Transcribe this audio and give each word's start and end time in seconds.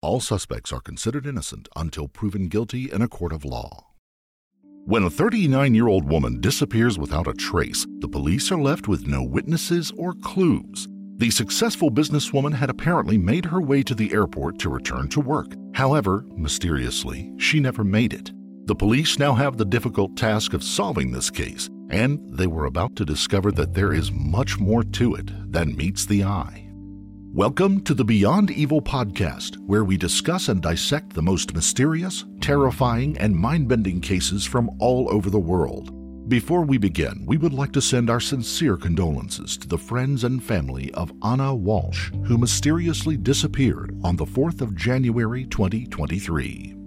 All 0.00 0.20
suspects 0.20 0.72
are 0.72 0.80
considered 0.80 1.26
innocent 1.26 1.68
until 1.74 2.06
proven 2.06 2.46
guilty 2.46 2.88
in 2.92 3.02
a 3.02 3.08
court 3.08 3.32
of 3.32 3.44
law. 3.44 3.86
When 4.84 5.02
a 5.02 5.10
39 5.10 5.74
year 5.74 5.88
old 5.88 6.08
woman 6.08 6.40
disappears 6.40 6.96
without 6.96 7.26
a 7.26 7.32
trace, 7.32 7.84
the 7.98 8.08
police 8.08 8.52
are 8.52 8.60
left 8.60 8.86
with 8.86 9.08
no 9.08 9.24
witnesses 9.24 9.92
or 9.96 10.14
clues. 10.14 10.86
The 11.16 11.30
successful 11.30 11.90
businesswoman 11.90 12.54
had 12.54 12.70
apparently 12.70 13.18
made 13.18 13.44
her 13.46 13.60
way 13.60 13.82
to 13.82 13.94
the 13.94 14.12
airport 14.12 14.60
to 14.60 14.68
return 14.68 15.08
to 15.08 15.20
work. 15.20 15.52
However, 15.74 16.24
mysteriously, 16.36 17.32
she 17.36 17.58
never 17.58 17.82
made 17.82 18.12
it. 18.12 18.30
The 18.66 18.76
police 18.76 19.18
now 19.18 19.34
have 19.34 19.56
the 19.56 19.64
difficult 19.64 20.16
task 20.16 20.52
of 20.52 20.62
solving 20.62 21.10
this 21.10 21.28
case, 21.28 21.68
and 21.90 22.20
they 22.30 22.46
were 22.46 22.66
about 22.66 22.94
to 22.96 23.04
discover 23.04 23.50
that 23.52 23.74
there 23.74 23.92
is 23.92 24.12
much 24.12 24.60
more 24.60 24.84
to 24.84 25.16
it 25.16 25.52
than 25.52 25.76
meets 25.76 26.06
the 26.06 26.22
eye. 26.22 26.67
Welcome 27.38 27.82
to 27.82 27.94
the 27.94 28.04
Beyond 28.04 28.50
Evil 28.50 28.82
podcast, 28.82 29.58
where 29.58 29.84
we 29.84 29.96
discuss 29.96 30.48
and 30.48 30.60
dissect 30.60 31.12
the 31.12 31.22
most 31.22 31.54
mysterious, 31.54 32.24
terrifying, 32.40 33.16
and 33.18 33.32
mind 33.32 33.68
bending 33.68 34.00
cases 34.00 34.44
from 34.44 34.68
all 34.80 35.08
over 35.08 35.30
the 35.30 35.38
world. 35.38 35.94
Before 36.28 36.62
we 36.62 36.78
begin, 36.78 37.22
we 37.26 37.36
would 37.36 37.52
like 37.52 37.70
to 37.74 37.80
send 37.80 38.10
our 38.10 38.18
sincere 38.18 38.76
condolences 38.76 39.56
to 39.58 39.68
the 39.68 39.78
friends 39.78 40.24
and 40.24 40.42
family 40.42 40.92
of 40.94 41.12
Ana 41.22 41.54
Walshe, 41.54 42.10
who 42.26 42.38
mysteriously 42.38 43.16
disappeared 43.16 43.96
on 44.02 44.16
the 44.16 44.26
4th 44.26 44.60
of 44.60 44.74
January 44.74 45.44
2023. 45.44 46.77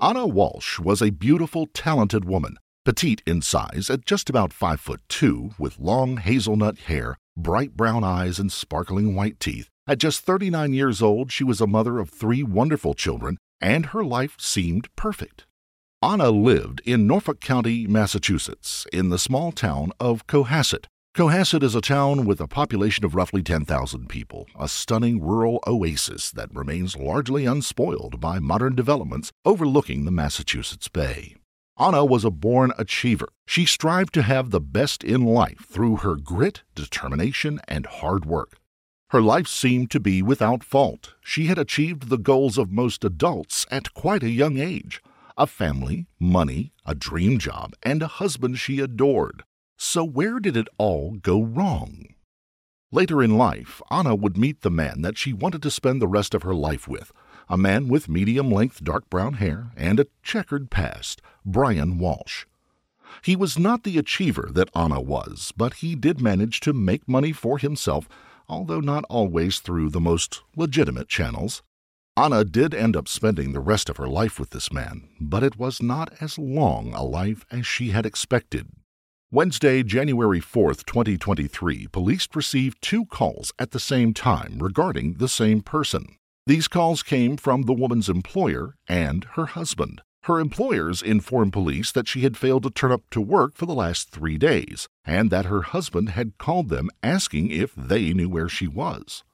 Ana 0.00 0.28
Walshe 0.28 0.78
was 0.78 1.02
a 1.02 1.10
beautiful, 1.10 1.66
talented 1.66 2.24
woman, 2.24 2.56
petite 2.84 3.20
in 3.26 3.42
size 3.42 3.90
at 3.90 4.06
just 4.06 4.30
about 4.30 4.52
five 4.52 4.78
foot 4.78 5.00
two, 5.08 5.50
with 5.58 5.80
long 5.80 6.18
hazelnut 6.18 6.78
hair, 6.78 7.16
bright 7.36 7.76
brown 7.76 8.04
eyes, 8.04 8.38
and 8.38 8.52
sparkling 8.52 9.16
white 9.16 9.40
teeth. 9.40 9.68
At 9.88 9.98
just 9.98 10.20
39 10.20 10.72
years 10.72 11.02
old, 11.02 11.32
she 11.32 11.42
was 11.42 11.60
a 11.60 11.66
mother 11.66 11.98
of 11.98 12.10
three 12.10 12.44
wonderful 12.44 12.94
children, 12.94 13.38
and 13.60 13.86
her 13.86 14.04
life 14.04 14.36
seemed 14.38 14.86
perfect. 14.94 15.46
Ana 16.00 16.30
lived 16.30 16.80
in 16.84 17.08
Norfolk 17.08 17.40
County, 17.40 17.88
Massachusetts, 17.88 18.86
in 18.92 19.08
the 19.08 19.18
small 19.18 19.50
town 19.50 19.90
of 19.98 20.28
Cohasset, 20.28 20.86
Cohasset 21.18 21.64
is 21.64 21.74
a 21.74 21.80
town 21.80 22.26
with 22.26 22.40
a 22.40 22.46
population 22.46 23.04
of 23.04 23.16
roughly 23.16 23.42
10,000 23.42 24.08
people, 24.08 24.46
a 24.56 24.68
stunning 24.68 25.20
rural 25.20 25.58
oasis 25.66 26.30
that 26.30 26.54
remains 26.54 26.94
largely 26.94 27.44
unspoiled 27.44 28.20
by 28.20 28.38
modern 28.38 28.76
developments 28.76 29.32
overlooking 29.44 30.04
the 30.04 30.12
Massachusetts 30.12 30.86
Bay. 30.86 31.34
Ana 31.76 32.04
was 32.04 32.24
a 32.24 32.30
born 32.30 32.70
achiever. 32.78 33.30
She 33.48 33.66
strived 33.66 34.14
to 34.14 34.22
have 34.22 34.52
the 34.52 34.60
best 34.60 35.02
in 35.02 35.24
life 35.24 35.66
through 35.68 35.96
her 35.96 36.14
grit, 36.14 36.62
determination, 36.76 37.58
and 37.66 37.86
hard 37.86 38.24
work. 38.24 38.56
Her 39.10 39.20
life 39.20 39.48
seemed 39.48 39.90
to 39.90 39.98
be 39.98 40.22
without 40.22 40.62
fault. 40.62 41.14
She 41.20 41.46
had 41.46 41.58
achieved 41.58 42.10
the 42.10 42.18
goals 42.18 42.56
of 42.58 42.70
most 42.70 43.04
adults 43.04 43.66
at 43.72 43.92
quite 43.92 44.22
a 44.22 44.30
young 44.30 44.60
age 44.60 45.02
a 45.36 45.48
family, 45.48 46.06
money, 46.20 46.72
a 46.86 46.94
dream 46.94 47.38
job, 47.38 47.74
and 47.82 48.02
a 48.02 48.08
husband 48.08 48.60
she 48.60 48.78
adored. 48.78 49.42
So, 49.80 50.04
where 50.04 50.40
did 50.40 50.56
it 50.56 50.66
all 50.76 51.12
go 51.12 51.40
wrong? 51.40 52.06
Later 52.90 53.22
in 53.22 53.38
life, 53.38 53.80
Ana 53.90 54.16
would 54.16 54.36
meet 54.36 54.62
the 54.62 54.72
man 54.72 55.02
that 55.02 55.16
she 55.16 55.32
wanted 55.32 55.62
to 55.62 55.70
spend 55.70 56.02
the 56.02 56.08
rest 56.08 56.34
of 56.34 56.42
her 56.42 56.54
life 56.54 56.88
with 56.88 57.12
a 57.48 57.56
man 57.56 57.86
with 57.86 58.08
medium 58.08 58.50
length 58.50 58.82
dark 58.82 59.08
brown 59.08 59.34
hair 59.34 59.70
and 59.76 60.00
a 60.00 60.06
checkered 60.22 60.70
past, 60.70 61.22
Brian 61.46 61.98
Walshe. 61.98 62.44
He 63.22 63.36
was 63.36 63.58
not 63.58 63.84
the 63.84 63.98
achiever 63.98 64.50
that 64.52 64.68
Ana 64.74 65.00
was, 65.00 65.52
but 65.56 65.74
he 65.74 65.94
did 65.94 66.20
manage 66.20 66.58
to 66.60 66.72
make 66.72 67.08
money 67.08 67.32
for 67.32 67.58
himself, 67.58 68.08
although 68.48 68.80
not 68.80 69.04
always 69.08 69.60
through 69.60 69.90
the 69.90 70.00
most 70.00 70.42
legitimate 70.56 71.08
channels. 71.08 71.62
Ana 72.16 72.44
did 72.44 72.74
end 72.74 72.96
up 72.96 73.06
spending 73.06 73.52
the 73.52 73.60
rest 73.60 73.88
of 73.88 73.96
her 73.96 74.08
life 74.08 74.40
with 74.40 74.50
this 74.50 74.72
man, 74.72 75.08
but 75.20 75.44
it 75.44 75.56
was 75.56 75.80
not 75.80 76.12
as 76.20 76.36
long 76.36 76.92
a 76.92 77.04
life 77.04 77.46
as 77.50 77.64
she 77.64 77.90
had 77.90 78.04
expected. 78.04 78.68
Wednesday, 79.30 79.82
January 79.82 80.40
4, 80.40 80.72
2023, 80.72 81.88
police 81.88 82.26
received 82.34 82.80
two 82.80 83.04
calls 83.04 83.52
at 83.58 83.72
the 83.72 83.78
same 83.78 84.14
time 84.14 84.56
regarding 84.58 85.18
the 85.18 85.28
same 85.28 85.60
person. 85.60 86.16
These 86.46 86.66
calls 86.66 87.02
came 87.02 87.36
from 87.36 87.64
the 87.64 87.74
woman's 87.74 88.08
employer 88.08 88.76
and 88.88 89.24
her 89.34 89.44
husband. 89.44 90.00
Her 90.22 90.40
employers 90.40 91.02
informed 91.02 91.52
police 91.52 91.92
that 91.92 92.08
she 92.08 92.22
had 92.22 92.38
failed 92.38 92.62
to 92.62 92.70
turn 92.70 92.90
up 92.90 93.02
to 93.10 93.20
work 93.20 93.54
for 93.54 93.66
the 93.66 93.74
last 93.74 94.08
three 94.08 94.38
days, 94.38 94.88
and 95.04 95.30
that 95.30 95.44
her 95.44 95.60
husband 95.60 96.08
had 96.08 96.38
called 96.38 96.70
them 96.70 96.88
asking 97.02 97.50
if 97.50 97.74
they 97.74 98.14
knew 98.14 98.30
where 98.30 98.48
she 98.48 98.66
was. 98.66 99.24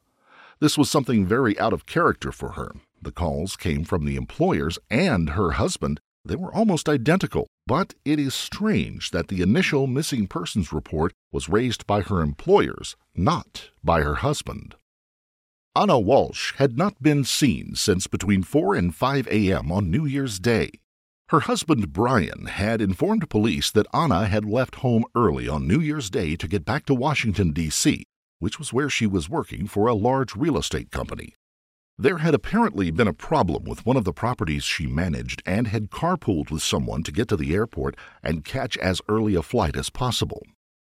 This 0.59 0.77
was 0.77 0.91
something 0.91 1.25
very 1.25 1.57
out 1.61 1.73
of 1.73 1.87
character 1.87 2.33
for 2.33 2.55
her. 2.55 2.73
The 3.01 3.13
calls 3.13 3.55
came 3.55 3.85
from 3.85 4.07
the 4.07 4.17
employers 4.17 4.77
and 4.91 5.31
her 5.31 5.53
husband, 5.53 6.01
they 6.25 6.37
were 6.37 6.55
almost 6.55 6.89
identical, 6.89 7.47
but 7.67 7.95
it 8.05 8.19
is 8.19 8.35
strange 8.35 9.11
that 9.11 9.29
the 9.29 9.43
initial 9.43 9.87
missing 9.87 10.27
persons 10.27 10.73
report 10.73 11.13
was 11.33 11.49
raised 11.49 11.87
by 11.87 12.01
her 12.01 12.21
employers, 12.21 12.97
not 13.15 13.71
by 13.83 14.01
her 14.03 14.17
husband. 14.17 14.75
Ana 15.77 15.95
Walshe 15.95 16.55
had 16.57 16.79
not 16.79 17.03
been 17.03 17.25
seen 17.25 17.75
since 17.75 18.07
between 18.07 18.43
4 18.43 18.77
and 18.77 18.95
5 18.95 19.27
a.m. 19.29 19.73
on 19.73 19.91
New 19.91 20.07
Year's 20.07 20.39
Day. 20.39 20.71
Her 21.31 21.41
husband 21.41 21.93
Brian 21.93 22.47
had 22.47 22.81
informed 22.81 23.29
police 23.29 23.71
that 23.73 23.87
Ana 23.93 24.27
had 24.27 24.45
left 24.45 24.77
home 24.77 25.05
early 25.15 25.49
on 25.49 25.67
New 25.67 25.81
Year's 25.81 26.11
Day 26.11 26.37
to 26.37 26.47
get 26.47 26.65
back 26.65 26.87
to 26.87 26.95
Washington, 26.95 27.53
D.C., 27.53 28.05
which 28.39 28.59
was 28.59 28.73
where 28.73 28.91
she 28.91 29.07
was 29.07 29.29
working 29.29 29.67
for 29.67 29.89
a 29.89 29.95
large 29.95 30.37
real 30.37 30.57
estate 30.57 30.91
company. 30.91 31.35
There 31.97 32.19
had 32.19 32.35
apparently 32.35 32.91
been 32.91 33.07
a 33.07 33.13
problem 33.13 33.65
with 33.65 33.87
one 33.87 33.97
of 33.97 34.03
the 34.03 34.13
properties 34.13 34.65
she 34.65 34.87
managed 34.89 35.43
and 35.47 35.69
had 35.69 35.91
carpooled 35.91 36.51
with 36.51 36.63
someone 36.63 37.05
to 37.05 37.13
get 37.13 37.29
to 37.29 37.37
the 37.37 37.55
airport 37.55 37.95
and 38.21 38.45
catch 38.45 38.77
as 38.79 39.01
early 39.09 39.37
a 39.37 39.43
flight 39.43 39.77
as 39.77 39.91
possible. 39.91 40.43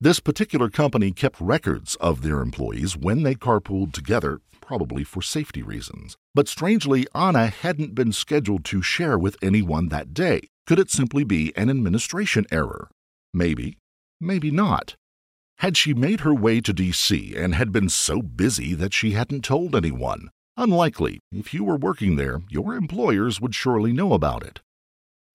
This 0.01 0.21
particular 0.21 0.71
company 0.71 1.11
kept 1.11 1.41
records 1.41 1.97
of 1.97 2.23
their 2.23 2.41
employees 2.41 2.97
when 2.97 3.25
they 3.25 3.35
carpooled 3.35 3.93
together, 3.93 4.41
probably 4.61 5.03
for 5.03 5.23
safety 5.23 5.63
reasons. 5.63 6.17
But 6.35 6.47
strangely, 6.47 7.07
Ana 7.15 7.49
hadn't 7.49 7.97
been 7.97 8.13
scheduled 8.13 8.65
to 8.67 8.81
share 8.81 9.19
with 9.19 9.37
anyone 9.43 9.89
that 9.89 10.15
day. 10.15 10.43
Could 10.69 10.79
it 10.79 10.91
simply 10.91 11.25
be 11.25 11.53
an 11.57 11.69
administration 11.69 12.47
error? 12.53 12.89
Maybe, 13.35 13.77
maybe 14.21 14.53
not. 14.53 14.95
Had 15.59 15.77
she 15.77 15.95
made 15.95 16.21
her 16.21 16.35
way 16.35 16.61
to 16.61 16.73
D.C. 16.73 17.35
and 17.37 17.57
had 17.57 17.73
been 17.73 17.89
so 17.89 18.23
busy 18.23 18.75
that 18.75 18.95
she 18.95 19.13
hadn't 19.13 19.45
told 19.45 19.75
anyone? 19.75 20.31
Unlikely. 20.57 21.19
If 21.33 21.55
you 21.55 21.65
were 21.65 21.77
working 21.77 22.17
there, 22.17 22.43
your 22.51 22.75
employers 22.75 23.41
would 23.41 23.55
surely 23.55 23.93
know 23.93 24.13
about 24.13 24.43
it. 24.43 24.61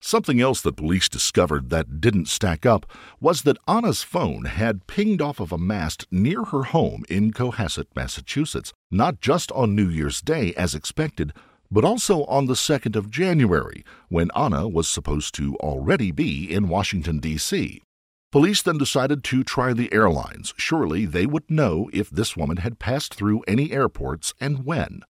Something 0.00 0.40
else 0.40 0.60
that 0.60 0.76
police 0.76 1.08
discovered 1.08 1.70
that 1.70 2.00
didn't 2.00 2.28
stack 2.28 2.64
up 2.64 2.86
was 3.20 3.42
that 3.42 3.58
Ana's 3.66 4.04
phone 4.04 4.44
had 4.44 4.86
pinged 4.86 5.20
off 5.20 5.40
of 5.40 5.50
a 5.50 5.58
mast 5.58 6.06
near 6.12 6.44
her 6.44 6.62
home 6.64 7.04
in 7.08 7.32
Cohasset, 7.32 7.86
Massachusetts, 7.96 8.72
not 8.92 9.20
just 9.20 9.50
on 9.52 9.74
New 9.74 9.88
Year's 9.88 10.20
Day 10.20 10.54
as 10.54 10.72
expected, 10.72 11.32
but 11.68 11.84
also 11.84 12.24
on 12.26 12.46
the 12.46 12.54
2nd 12.54 12.94
of 12.94 13.10
January, 13.10 13.84
when 14.08 14.30
Ana 14.36 14.68
was 14.68 14.88
supposed 14.88 15.34
to 15.34 15.56
already 15.56 16.12
be 16.12 16.44
in 16.48 16.68
Washington, 16.68 17.18
D.C. 17.18 17.82
Police 18.30 18.62
then 18.62 18.78
decided 18.78 19.24
to 19.24 19.42
try 19.42 19.72
the 19.72 19.92
airlines. 19.92 20.54
Surely 20.56 21.06
they 21.06 21.26
would 21.26 21.50
know 21.50 21.90
if 21.92 22.08
this 22.08 22.36
woman 22.36 22.58
had 22.58 22.78
passed 22.78 23.14
through 23.14 23.42
any 23.48 23.72
airports 23.72 24.32
and 24.40 24.64
when. 24.64 25.02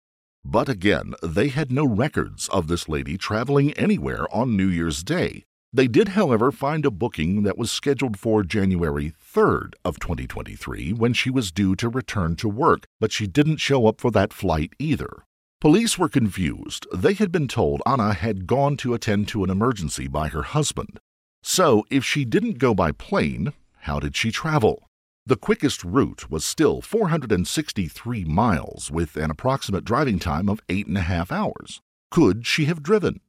But 0.49 0.69
again, 0.69 1.13
they 1.21 1.49
had 1.49 1.73
no 1.73 1.85
records 1.85 2.47
of 2.47 2.67
this 2.67 2.87
lady 2.87 3.17
traveling 3.17 3.73
anywhere 3.73 4.33
on 4.33 4.55
New 4.55 4.69
Year's 4.69 5.03
Day. 5.03 5.43
They 5.73 5.89
did, 5.89 6.09
however, 6.09 6.53
find 6.53 6.85
a 6.85 6.89
booking 6.89 7.43
that 7.43 7.57
was 7.57 7.69
scheduled 7.69 8.17
for 8.17 8.43
January 8.43 9.11
3rd 9.21 9.73
of 9.83 9.99
2023 9.99 10.93
when 10.93 11.11
she 11.11 11.29
was 11.29 11.51
due 11.51 11.75
to 11.75 11.89
return 11.89 12.37
to 12.37 12.47
work, 12.47 12.85
but 13.01 13.11
she 13.11 13.27
didn't 13.27 13.57
show 13.57 13.87
up 13.87 13.99
for 13.99 14.09
that 14.11 14.31
flight 14.31 14.71
either. 14.79 15.25
Police 15.59 15.97
were 15.97 16.07
confused. 16.07 16.87
They 16.93 17.13
had 17.13 17.29
been 17.29 17.49
told 17.49 17.81
Ana 17.85 18.13
had 18.13 18.47
gone 18.47 18.77
to 18.77 18.93
attend 18.93 19.27
to 19.27 19.43
an 19.43 19.49
emergency 19.49 20.07
by 20.07 20.29
her 20.29 20.43
husband. 20.43 20.97
So, 21.43 21.83
if 21.91 22.05
she 22.05 22.23
didn't 22.23 22.57
go 22.57 22.73
by 22.73 22.93
plane, 22.93 23.51
how 23.81 23.99
did 23.99 24.15
she 24.15 24.31
travel? 24.31 24.86
The 25.27 25.35
quickest 25.35 25.83
route 25.83 26.31
was 26.31 26.45
still 26.45 26.79
463 26.79 28.23
miles, 28.23 28.89
with 28.89 29.17
an 29.17 29.29
approximate 29.29 29.83
driving 29.83 30.19
time 30.19 30.47
of 30.47 30.61
eight 30.69 30.87
and 30.87 30.97
a 30.97 31.01
half 31.01 31.33
hours. 31.33 31.81
Could 32.09 32.47
she 32.47 32.63
have 32.63 32.81
driven? 32.81 33.19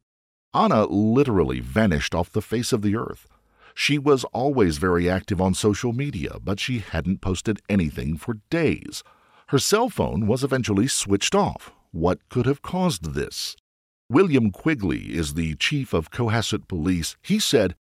Ana 0.54 0.86
literally 0.86 1.58
vanished 1.58 2.14
off 2.14 2.30
the 2.30 2.40
face 2.40 2.72
of 2.72 2.82
the 2.82 2.94
earth. 2.94 3.26
She 3.74 3.98
was 3.98 4.22
always 4.26 4.78
very 4.78 5.10
active 5.10 5.40
on 5.40 5.54
social 5.54 5.92
media, 5.92 6.36
but 6.40 6.60
she 6.60 6.78
hadn't 6.78 7.20
posted 7.20 7.60
anything 7.68 8.16
for 8.16 8.34
days. 8.48 9.02
Her 9.48 9.58
cell 9.58 9.88
phone 9.88 10.28
was 10.28 10.44
eventually 10.44 10.86
switched 10.86 11.34
off. 11.34 11.72
What 11.90 12.28
could 12.28 12.46
have 12.46 12.62
caused 12.62 13.14
this? 13.14 13.56
William 14.08 14.52
Quigley 14.52 15.16
is 15.16 15.34
the 15.34 15.56
chief 15.56 15.92
of 15.92 16.12
Cohasset 16.12 16.68
Police. 16.68 17.16
He 17.22 17.40
said, 17.40 17.74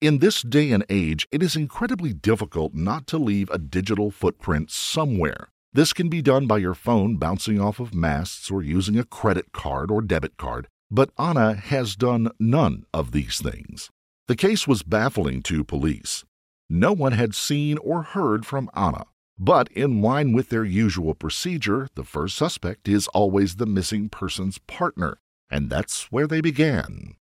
In 0.00 0.20
this 0.20 0.40
day 0.40 0.72
and 0.72 0.82
age, 0.88 1.28
it 1.30 1.42
is 1.42 1.54
incredibly 1.54 2.14
difficult 2.14 2.72
not 2.72 3.06
to 3.08 3.18
leave 3.18 3.50
a 3.50 3.58
digital 3.58 4.10
footprint 4.10 4.70
somewhere. 4.70 5.48
This 5.74 5.92
can 5.92 6.08
be 6.08 6.22
done 6.22 6.46
by 6.46 6.56
your 6.56 6.72
phone 6.72 7.16
bouncing 7.16 7.60
off 7.60 7.78
of 7.78 7.94
masts 7.94 8.50
or 8.50 8.62
using 8.62 8.98
a 8.98 9.04
credit 9.04 9.52
card 9.52 9.90
or 9.90 10.00
debit 10.00 10.38
card, 10.38 10.68
but 10.90 11.10
Ana 11.18 11.52
has 11.52 11.96
done 11.96 12.30
none 12.40 12.86
of 12.94 13.12
these 13.12 13.42
things. 13.42 13.90
The 14.26 14.36
case 14.36 14.66
was 14.66 14.82
baffling 14.82 15.42
to 15.42 15.64
police. 15.64 16.24
No 16.70 16.94
one 16.94 17.12
had 17.12 17.34
seen 17.34 17.76
or 17.76 18.02
heard 18.02 18.46
from 18.46 18.70
Ana, 18.72 19.04
but 19.38 19.70
in 19.72 20.00
line 20.00 20.32
with 20.32 20.48
their 20.48 20.64
usual 20.64 21.12
procedure, 21.12 21.88
the 21.94 22.04
first 22.04 22.38
suspect 22.38 22.88
is 22.88 23.06
always 23.08 23.56
the 23.56 23.66
missing 23.66 24.08
person's 24.08 24.56
partner, 24.56 25.18
and 25.50 25.68
that's 25.68 26.10
where 26.10 26.26
they 26.26 26.40
began. 26.40 27.16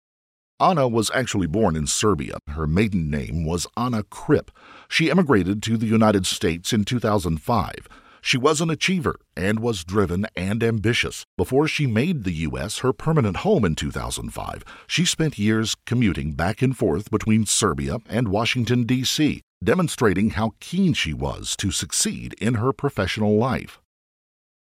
Ana 0.60 0.88
was 0.88 1.08
actually 1.14 1.46
born 1.46 1.76
in 1.76 1.86
Serbia. 1.86 2.38
Her 2.48 2.66
maiden 2.66 3.08
name 3.08 3.44
was 3.44 3.68
Ana 3.76 4.02
Kripp. 4.02 4.50
She 4.88 5.08
emigrated 5.08 5.62
to 5.62 5.76
the 5.76 5.86
United 5.86 6.26
States 6.26 6.72
in 6.72 6.84
2005. 6.84 7.88
She 8.20 8.36
was 8.36 8.60
an 8.60 8.68
achiever 8.68 9.20
and 9.36 9.60
was 9.60 9.84
driven 9.84 10.26
and 10.34 10.64
ambitious. 10.64 11.24
Before 11.36 11.68
she 11.68 11.86
made 11.86 12.24
the 12.24 12.32
U.S. 12.48 12.78
her 12.78 12.92
permanent 12.92 13.38
home 13.38 13.64
in 13.64 13.76
2005, 13.76 14.64
she 14.88 15.04
spent 15.04 15.38
years 15.38 15.76
commuting 15.86 16.32
back 16.32 16.60
and 16.60 16.76
forth 16.76 17.08
between 17.08 17.46
Serbia 17.46 17.98
and 18.08 18.26
Washington, 18.26 18.82
D.C., 18.82 19.40
demonstrating 19.62 20.30
how 20.30 20.54
keen 20.58 20.92
she 20.92 21.14
was 21.14 21.54
to 21.58 21.70
succeed 21.70 22.34
in 22.40 22.54
her 22.54 22.72
professional 22.72 23.36
life. 23.36 23.78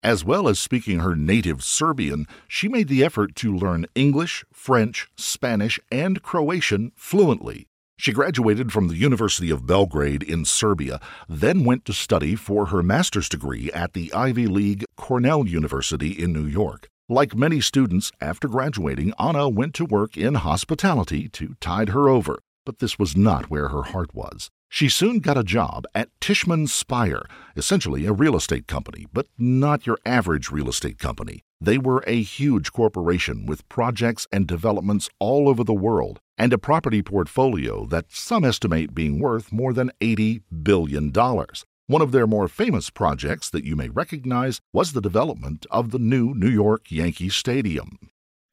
As 0.04 0.22
well 0.22 0.48
as 0.48 0.58
speaking 0.58 0.98
her 0.98 1.16
native 1.16 1.64
Serbian, 1.64 2.26
she 2.46 2.68
made 2.68 2.88
the 2.88 3.02
effort 3.02 3.34
to 3.36 3.56
learn 3.56 3.86
English, 3.94 4.44
French, 4.52 5.08
Spanish, 5.16 5.80
and 5.90 6.22
Croatian 6.22 6.92
fluently. 6.94 7.68
She 7.96 8.12
graduated 8.12 8.70
from 8.70 8.88
the 8.88 8.96
University 8.96 9.48
of 9.48 9.66
Belgrade 9.66 10.22
in 10.22 10.44
Serbia, 10.44 11.00
then 11.26 11.64
went 11.64 11.86
to 11.86 11.94
study 11.94 12.34
for 12.34 12.66
her 12.66 12.82
master's 12.82 13.30
degree 13.30 13.72
at 13.72 13.94
the 13.94 14.12
Ivy 14.12 14.46
League 14.46 14.84
Cornell 14.98 15.46
University 15.46 16.10
in 16.10 16.34
New 16.34 16.44
York. 16.44 16.88
Like 17.08 17.34
many 17.34 17.62
students, 17.62 18.12
after 18.20 18.46
graduating, 18.46 19.14
Ana 19.18 19.48
went 19.48 19.72
to 19.76 19.86
work 19.86 20.18
in 20.18 20.34
hospitality 20.34 21.30
to 21.30 21.56
tide 21.60 21.90
her 21.90 22.10
over, 22.10 22.40
but 22.66 22.78
this 22.78 22.98
was 22.98 23.16
not 23.16 23.48
where 23.48 23.68
her 23.68 23.84
heart 23.84 24.14
was. 24.14 24.50
She 24.74 24.88
soon 24.88 25.20
got 25.20 25.38
a 25.38 25.44
job 25.44 25.84
at 25.94 26.08
Tishman 26.20 26.68
Speyer, 26.68 27.22
essentially 27.54 28.06
a 28.06 28.12
real 28.12 28.34
estate 28.34 28.66
company, 28.66 29.06
but 29.12 29.28
not 29.38 29.86
your 29.86 29.98
average 30.04 30.50
real 30.50 30.68
estate 30.68 30.98
company. 30.98 31.44
They 31.60 31.78
were 31.78 32.02
a 32.08 32.20
huge 32.20 32.72
corporation 32.72 33.46
with 33.46 33.68
projects 33.68 34.26
and 34.32 34.48
developments 34.48 35.08
all 35.20 35.48
over 35.48 35.62
the 35.62 35.72
world 35.72 36.18
and 36.36 36.52
a 36.52 36.58
property 36.58 37.02
portfolio 37.02 37.86
that 37.86 38.06
some 38.08 38.44
estimate 38.44 38.96
being 38.96 39.20
worth 39.20 39.52
more 39.52 39.72
than 39.72 39.92
$80 40.00 40.42
billion. 40.64 41.12
One 41.12 42.02
of 42.02 42.10
their 42.10 42.26
more 42.26 42.48
famous 42.48 42.90
projects 42.90 43.50
that 43.50 43.64
you 43.64 43.76
may 43.76 43.90
recognize 43.90 44.60
was 44.72 44.92
the 44.92 45.00
development 45.00 45.66
of 45.70 45.92
the 45.92 46.00
new 46.00 46.34
New 46.34 46.50
York 46.50 46.90
Yankee 46.90 47.28
Stadium. 47.28 47.96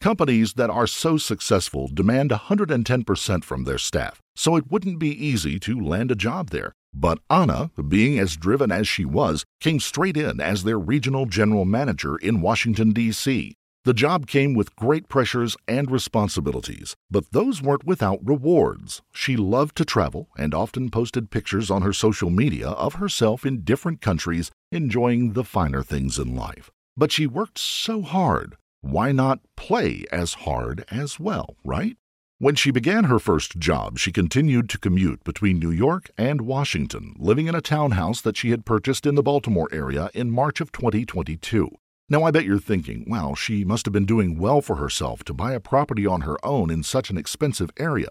Companies 0.02 0.54
that 0.54 0.72
are 0.72 0.88
so 0.88 1.16
successful 1.20 1.88
demand 1.88 2.32
110% 2.32 3.44
from 3.44 3.66
their 3.66 3.78
staff, 3.78 4.20
so 4.36 4.56
it 4.56 4.72
wouldn't 4.72 4.98
be 4.98 5.12
easy 5.12 5.60
to 5.60 5.80
land 5.80 6.10
a 6.10 6.16
job 6.16 6.50
there. 6.50 6.74
But 6.92 7.20
Ana, 7.30 7.70
being 7.88 8.18
as 8.18 8.36
driven 8.36 8.72
as 8.72 8.88
she 8.88 9.06
was, 9.06 9.46
came 9.60 9.80
straight 9.80 10.18
in 10.18 10.42
as 10.42 10.64
their 10.64 10.80
regional 10.80 11.28
general 11.28 11.66
manager 11.66 12.18
in 12.18 12.42
Washington, 12.42 12.94
D.C. 12.94 13.54
The 13.84 13.94
job 13.94 14.26
came 14.26 14.56
with 14.56 14.76
great 14.76 15.08
pressures 15.08 15.56
and 15.68 15.92
responsibilities, 15.92 16.96
but 17.12 17.32
those 17.32 17.62
weren't 17.62 17.86
without 17.86 18.28
rewards. 18.28 19.04
She 19.14 19.38
loved 19.38 19.76
to 19.78 19.86
travel 19.86 20.30
and 20.36 20.56
often 20.56 20.90
posted 20.90 21.30
pictures 21.30 21.70
on 21.70 21.84
her 21.84 21.94
social 21.94 22.32
media 22.32 22.70
of 22.70 22.96
herself 22.96 23.46
in 23.46 23.62
different 23.62 24.02
countries 24.02 24.50
enjoying 24.72 25.34
the 25.34 25.44
finer 25.44 25.84
things 25.84 26.18
in 26.18 26.36
life. 26.36 26.72
But 26.98 27.12
she 27.12 27.28
worked 27.28 27.60
so 27.60 28.02
hard 28.02 28.58
why 28.82 29.12
not 29.12 29.40
play 29.56 30.06
as 30.12 30.34
hard 30.34 30.84
as 30.90 31.20
well, 31.20 31.56
right? 31.64 31.98
When 32.40 32.56
she 32.56 32.72
began 32.72 33.04
her 33.04 33.20
first 33.20 33.60
job, 33.60 34.00
she 34.00 34.12
continued 34.12 34.68
to 34.70 34.80
commute 34.80 35.24
between 35.24 35.60
New 35.60 35.70
York 35.70 36.10
and 36.18 36.42
Washington, 36.42 37.14
living 37.20 37.46
in 37.46 37.54
a 37.54 37.62
townhouse 37.62 38.20
that 38.22 38.36
she 38.36 38.50
had 38.50 38.66
purchased 38.66 39.06
in 39.06 39.14
the 39.14 39.22
Baltimore 39.22 39.70
area 39.72 40.10
in 40.16 40.32
March 40.32 40.60
of 40.60 40.72
2022. 40.72 41.70
Now, 42.10 42.24
I 42.24 42.32
bet 42.32 42.46
you're 42.46 42.60
thinking, 42.60 43.06
wow, 43.08 43.36
she 43.36 43.64
must 43.64 43.86
have 43.86 43.94
been 43.94 44.08
doing 44.08 44.40
well 44.40 44.60
for 44.60 44.78
herself 44.78 45.24
to 45.26 45.34
buy 45.34 45.54
a 45.54 45.60
property 45.60 46.08
on 46.08 46.22
her 46.22 46.44
own 46.44 46.72
in 46.72 46.82
such 46.82 47.12
an 47.12 47.18
expensive 47.18 47.70
area. 47.78 48.10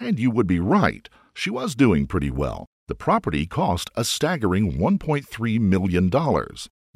And 0.00 0.18
you 0.18 0.30
would 0.30 0.46
be 0.46 0.60
right. 0.60 1.08
She 1.34 1.50
was 1.50 1.74
doing 1.74 2.06
pretty 2.06 2.30
well. 2.30 2.64
The 2.88 2.94
property 2.94 3.44
cost 3.44 3.90
a 3.94 4.02
staggering 4.02 4.78
$1.3 4.78 5.60
million. 5.60 6.10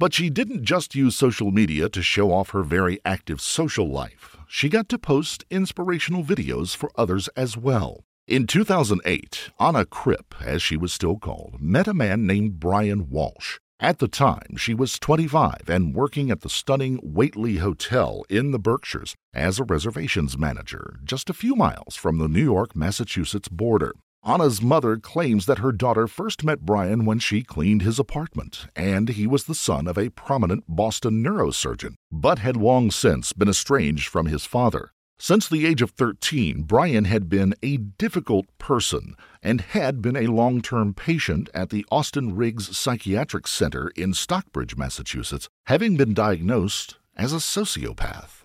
But 0.03 0.13
she 0.13 0.29
didn't 0.29 0.65
just 0.65 0.95
use 0.95 1.15
social 1.15 1.49
media 1.49 1.87
to 1.87 2.01
show 2.01 2.33
off 2.33 2.49
her 2.49 2.61
very 2.61 2.99
active 3.05 3.39
social 3.39 3.89
life. 3.89 4.35
She 4.49 4.67
got 4.67 4.89
to 4.89 4.99
post 4.99 5.45
inspirational 5.49 6.25
videos 6.25 6.75
for 6.75 6.91
others 6.97 7.29
as 7.37 7.55
well. 7.55 8.03
In 8.27 8.45
2008, 8.45 9.51
Ana 9.59 9.85
Kripp, 9.85 10.33
as 10.41 10.61
she 10.61 10.75
was 10.75 10.91
still 10.91 11.15
called, 11.15 11.61
met 11.61 11.87
a 11.87 11.93
man 11.93 12.27
named 12.27 12.59
Brian 12.59 13.05
Walshe. 13.05 13.59
At 13.79 13.99
the 13.99 14.09
time, 14.09 14.57
she 14.57 14.73
was 14.73 14.99
25 14.99 15.69
and 15.69 15.95
working 15.95 16.31
at 16.31 16.41
the 16.41 16.49
stunning 16.49 16.97
Whately 16.97 17.59
Hotel 17.59 18.25
in 18.29 18.51
the 18.51 18.59
Berkshires 18.59 19.15
as 19.33 19.57
a 19.57 19.63
reservations 19.63 20.37
manager, 20.37 20.99
just 21.05 21.29
a 21.29 21.33
few 21.33 21.55
miles 21.55 21.95
from 21.95 22.17
the 22.17 22.27
New 22.27 22.43
York 22.43 22.75
Massachusetts 22.75 23.47
border. 23.47 23.93
Ana's 24.25 24.61
mother 24.61 24.95
claims 24.95 25.47
that 25.47 25.57
her 25.57 25.73
daughter 25.73 26.07
first 26.07 26.45
met 26.45 26.61
Brian 26.61 27.03
when 27.03 27.19
she 27.19 27.43
cleaned 27.43 27.81
his 27.81 27.99
apartment, 27.99 28.67
and 28.73 29.09
he 29.09 29.27
was 29.27 29.43
the 29.43 29.55
son 29.55 29.85
of 29.85 29.97
a 29.97 30.11
prominent 30.11 30.63
Boston 30.65 31.21
neurosurgeon, 31.21 31.95
but 32.09 32.39
had 32.39 32.55
long 32.55 32.89
since 32.89 33.33
been 33.33 33.49
estranged 33.49 34.07
from 34.07 34.27
his 34.27 34.45
father. 34.45 34.91
Since 35.19 35.49
the 35.49 35.65
age 35.65 35.81
of 35.81 35.91
13, 35.91 36.63
Brian 36.63 37.03
had 37.03 37.27
been 37.27 37.53
a 37.61 37.75
difficult 37.75 38.45
person 38.57 39.15
and 39.41 39.59
had 39.59 40.01
been 40.01 40.15
a 40.15 40.27
long 40.27 40.61
term 40.61 40.93
patient 40.93 41.49
at 41.53 41.69
the 41.69 41.85
Austin 41.91 42.33
Riggs 42.33 42.77
Psychiatric 42.77 43.45
Center 43.45 43.91
in 43.97 44.13
Stockbridge, 44.13 44.77
Massachusetts, 44.77 45.49
having 45.65 45.97
been 45.97 46.13
diagnosed 46.13 46.97
as 47.17 47.33
a 47.33 47.37
sociopath. 47.37 48.43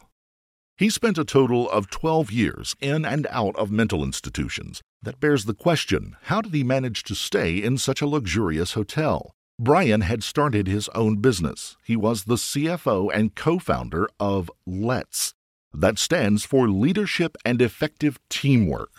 He 0.77 0.91
spent 0.91 1.19
a 1.19 1.25
total 1.25 1.71
of 1.71 1.91
12 1.91 2.33
years 2.33 2.77
in 2.81 3.05
and 3.05 3.29
out 3.31 3.55
of 3.57 3.71
mental 3.71 4.03
institutions. 4.03 4.83
That 5.03 5.21
bears 5.21 5.45
the 5.45 5.55
question 5.55 6.17
how 6.23 6.41
did 6.41 6.55
he 6.55 6.65
manage 6.65 7.03
to 7.05 7.15
stay 7.15 7.63
in 7.63 7.79
such 7.79 8.03
a 8.03 8.07
luxurious 8.07 8.73
hotel? 8.73 9.33
Brian 9.61 10.03
had 10.03 10.23
started 10.23 10.67
his 10.67 10.89
own 10.91 11.17
business. 11.17 11.77
He 11.85 11.97
was 11.97 12.25
the 12.25 12.37
CFO 12.37 13.11
and 13.13 13.35
co 13.35 13.59
founder 13.59 14.09
of 14.19 14.51
LETS. 14.67 15.35
That 15.73 15.99
stands 15.99 16.45
for 16.45 16.69
Leadership 16.69 17.37
and 17.45 17.61
Effective 17.61 18.19
Teamwork, 18.29 18.91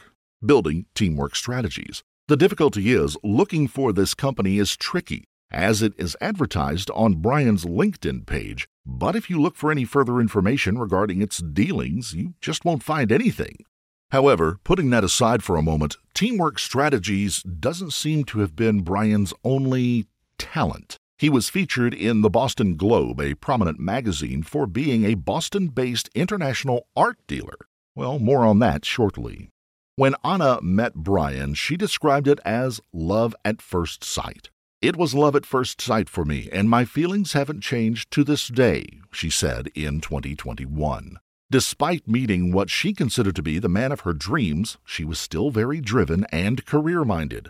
building 0.45 0.85
teamwork 0.95 1.35
strategies. 1.35 2.03
The 2.27 2.37
difficulty 2.37 2.91
is 2.91 3.17
looking 3.23 3.67
for 3.67 3.91
this 3.91 4.13
company 4.13 4.57
is 4.57 4.77
tricky 4.77 5.25
as 5.51 5.81
it 5.81 5.93
is 5.97 6.15
advertised 6.21 6.91
on 6.91 7.15
Brian's 7.15 7.65
LinkedIn 7.65 8.25
page, 8.25 8.67
but 8.85 9.15
if 9.15 9.29
you 9.29 9.41
look 9.41 9.55
for 9.55 9.71
any 9.71 9.83
further 9.83 10.19
information 10.19 10.77
regarding 10.77 11.21
its 11.21 11.39
dealings, 11.39 12.13
you 12.13 12.35
just 12.39 12.65
won't 12.65 12.83
find 12.83 13.11
anything. 13.11 13.65
However, 14.11 14.59
putting 14.63 14.89
that 14.89 15.03
aside 15.03 15.43
for 15.43 15.55
a 15.55 15.61
moment, 15.61 15.97
Teamwork 16.13 16.57
Strategies 16.57 17.43
doesn't 17.43 17.93
seem 17.93 18.23
to 18.25 18.39
have 18.39 18.55
been 18.55 18.81
Brian's 18.81 19.33
only 19.43 20.07
talent. 20.37 20.97
He 21.19 21.29
was 21.29 21.49
featured 21.49 21.93
in 21.93 22.21
the 22.21 22.29
Boston 22.29 22.75
Globe, 22.75 23.21
a 23.21 23.35
prominent 23.35 23.79
magazine, 23.79 24.41
for 24.41 24.65
being 24.65 25.03
a 25.03 25.13
Boston 25.13 25.67
based 25.67 26.09
international 26.15 26.87
art 26.95 27.17
dealer. 27.27 27.57
Well, 27.93 28.17
more 28.19 28.45
on 28.45 28.59
that 28.59 28.83
shortly. 28.83 29.49
When 29.95 30.15
Ana 30.23 30.59
met 30.61 30.95
Brian, 30.95 31.53
she 31.53 31.75
described 31.75 32.27
it 32.27 32.39
as 32.45 32.79
love 32.93 33.35
at 33.43 33.61
first 33.61 34.03
sight. 34.03 34.49
It 34.81 34.95
was 34.95 35.13
love 35.13 35.35
at 35.35 35.45
first 35.45 35.81
sight 35.81 36.07
for 36.07 36.23
me, 36.23 36.47
and 36.53 36.69
my 36.69 36.85
feelings 36.85 37.33
haven't 37.33 37.61
changed 37.61 38.09
to 38.11 38.23
this 38.23 38.47
day, 38.47 39.01
she 39.11 39.29
said 39.29 39.67
in 39.75 39.99
2021. 39.99 41.19
Despite 41.51 42.07
meeting 42.07 42.51
what 42.51 42.69
she 42.69 42.93
considered 42.93 43.35
to 43.35 43.41
be 43.41 43.57
the 43.57 43.67
man 43.67 43.91
of 43.91 44.01
her 44.01 44.13
dreams, 44.13 44.77
she 44.85 45.03
was 45.03 45.17
still 45.17 45.49
very 45.49 45.81
driven 45.81 46.25
and 46.25 46.63
career 46.63 47.03
minded. 47.03 47.49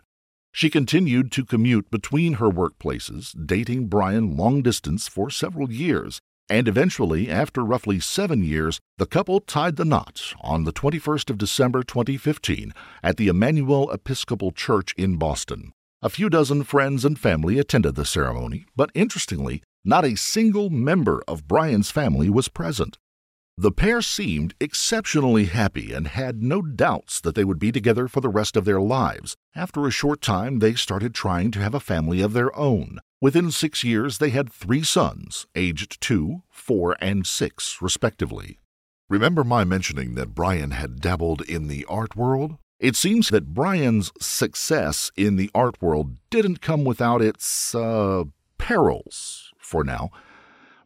She 0.54 0.70
continued 0.70 1.34
to 1.34 1.44
commute 1.44 1.92
between 1.92 2.36
her 2.36 2.50
workplaces, 2.50 3.36
dating 3.46 3.88
Brian 3.88 4.38
long 4.38 4.62
distance 4.62 5.10
for 5.10 5.30
several 5.30 5.70
years, 5.70 6.22
and 6.50 6.70
eventually, 6.70 7.30
after 7.30 7.62
roughly 7.62 8.00
seven 8.00 8.42
years, 8.42 8.80
the 8.98 9.06
couple 9.06 9.42
tied 9.42 9.76
the 9.76 9.84
knot 9.84 10.34
on 10.40 10.64
the 10.64 10.74
21st 10.74 11.30
of 11.30 11.38
December 11.38 11.84
2015 11.84 12.74
at 13.04 13.18
the 13.18 13.28
Emmanuel 13.28 13.92
Episcopal 13.92 14.54
Church 14.54 14.94
in 14.98 15.18
Boston. 15.18 15.74
A 16.02 16.10
few 16.10 16.30
dozen 16.30 16.64
friends 16.64 17.04
and 17.04 17.20
family 17.20 17.60
attended 17.60 17.96
the 17.96 18.06
ceremony, 18.06 18.66
but 18.78 18.92
interestingly, 18.94 19.62
not 19.84 20.06
a 20.06 20.16
single 20.16 20.70
member 20.70 21.22
of 21.28 21.50
Brian's 21.50 21.92
family 21.92 22.30
was 22.30 22.48
present. 22.48 22.98
The 23.62 23.74
pair 23.74 24.02
seemed 24.02 24.56
exceptionally 24.62 25.44
happy 25.44 25.92
and 25.92 26.08
had 26.08 26.42
no 26.42 26.62
doubts 26.62 27.20
that 27.20 27.36
they 27.36 27.44
would 27.44 27.60
be 27.60 27.74
together 27.74 28.08
for 28.08 28.22
the 28.22 28.30
rest 28.30 28.56
of 28.56 28.64
their 28.64 28.80
lives. 28.80 29.36
After 29.54 29.86
a 29.86 29.92
short 29.92 30.22
time, 30.22 30.60
they 30.60 30.76
started 30.76 31.14
trying 31.14 31.52
to 31.52 31.60
have 31.60 31.74
a 31.74 31.82
family 31.82 32.22
of 32.22 32.32
their 32.32 32.58
own. 32.58 33.00
Within 33.20 33.52
six 33.52 33.84
years, 33.84 34.20
they 34.20 34.30
had 34.30 34.50
three 34.50 34.82
sons, 34.82 35.46
aged 35.56 36.00
two, 36.00 36.44
four, 36.50 36.96
and 37.02 37.28
six, 37.28 37.82
respectively. 37.82 38.60
Remember 39.10 39.44
my 39.44 39.66
mentioning 39.66 40.16
that 40.16 40.34
Brian 40.34 40.72
had 40.72 41.02
dabbled 41.02 41.42
in 41.42 41.68
the 41.68 41.84
art 41.90 42.16
world? 42.16 42.56
It 42.80 42.96
seems 42.96 43.28
that 43.28 43.54
Brian's 43.54 44.14
success 44.22 45.12
in 45.18 45.36
the 45.36 45.52
art 45.54 45.82
world 45.82 46.16
didn't 46.30 46.62
come 46.62 46.86
without 46.86 47.22
its, 47.22 47.76
uh, 47.76 48.24
perils, 48.58 49.52
for 49.58 49.84
now. 49.84 50.12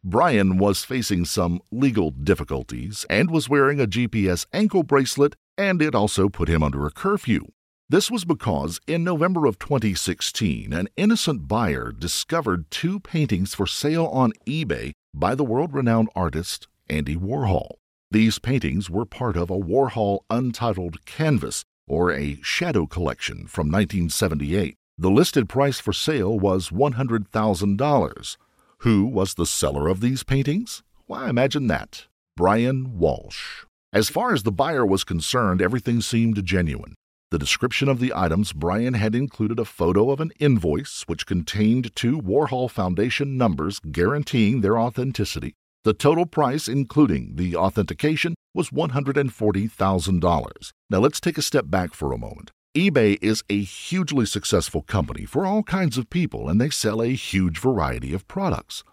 Brian 0.05 0.57
was 0.57 0.83
facing 0.83 1.23
some 1.23 1.61
legal 1.71 2.11
difficulties 2.11 3.05
and 3.09 3.31
was 3.31 3.47
wearing 3.47 3.79
a 3.79 3.87
GPS 3.87 4.45
ankle 4.51 4.83
bracelet, 4.83 5.33
and 5.57 5.81
it 5.81 5.95
also 5.95 6.27
put 6.27 6.49
him 6.49 6.61
under 6.61 6.85
a 6.85 6.91
curfew. 6.91 7.45
This 7.87 8.11
was 8.11 8.25
because 8.25 8.81
in 8.85 9.05
November 9.05 9.45
of 9.45 9.59
2016, 9.59 10.73
an 10.73 10.89
innocent 10.97 11.47
buyer 11.47 11.93
discovered 11.97 12.69
two 12.69 12.99
paintings 12.99 13.55
for 13.55 13.65
sale 13.65 14.07
on 14.07 14.33
eBay 14.45 14.91
by 15.13 15.35
the 15.35 15.45
world 15.45 15.73
renowned 15.73 16.09
artist 16.15 16.67
Andy 16.89 17.15
Warhol. 17.15 17.75
These 18.11 18.39
paintings 18.39 18.89
were 18.89 19.05
part 19.05 19.37
of 19.37 19.49
a 19.49 19.57
Warhol 19.57 20.19
Untitled 20.29 21.05
Canvas, 21.05 21.63
or 21.87 22.11
a 22.11 22.39
shadow 22.41 22.85
collection 22.85 23.47
from 23.47 23.67
1978. 23.67 24.75
The 24.97 25.09
listed 25.09 25.47
price 25.47 25.79
for 25.79 25.93
sale 25.93 26.37
was 26.37 26.71
$100,000. 26.71 28.37
Who 28.83 29.05
was 29.05 29.33
the 29.35 29.45
seller 29.45 29.87
of 29.87 30.01
these 30.01 30.23
paintings? 30.23 30.83
Why, 31.05 31.29
imagine 31.29 31.67
that 31.67 32.07
Brian 32.35 32.99
Walshe. 32.99 33.63
As 33.93 34.09
far 34.09 34.33
as 34.33 34.43
the 34.43 34.51
buyer 34.51 34.85
was 34.85 35.05
concerned, 35.05 35.61
everything 35.61 36.01
seemed 36.01 36.43
genuine. 36.43 36.95
The 37.31 37.39
description 37.39 37.87
of 37.87 38.01
the 38.01 38.11
items 38.13 38.51
Brian 38.51 38.95
had 38.95 39.15
included 39.15 39.57
a 39.57 39.63
photo 39.63 40.11
of 40.11 40.19
an 40.19 40.33
invoice 40.37 41.05
which 41.07 41.25
contained 41.25 41.95
two 41.95 42.19
Warhol 42.19 42.69
Foundation 42.69 43.37
numbers 43.37 43.79
guaranteeing 43.79 44.59
their 44.59 44.77
authenticity. 44.77 45.53
The 45.85 45.93
total 45.93 46.25
price, 46.25 46.67
including 46.67 47.37
the 47.37 47.55
authentication, 47.55 48.35
was 48.53 48.71
$140,000. 48.71 50.71
Now 50.89 50.99
let's 50.99 51.21
take 51.21 51.37
a 51.37 51.41
step 51.41 51.69
back 51.69 51.93
for 51.93 52.11
a 52.11 52.17
moment 52.17 52.51
eBay 52.75 53.19
is 53.21 53.43
a 53.51 53.61
hugely 53.61 54.25
successful 54.25 54.81
company 54.81 55.25
for 55.25 55.45
all 55.45 55.61
kinds 55.61 55.95
of 55.95 56.09
people, 56.09 56.49
and 56.49 56.59
they 56.59 56.71
sell 56.71 57.03
a 57.03 57.09
huge 57.09 57.59
variety 57.59 58.15
of 58.15 58.27
products. 58.27 58.83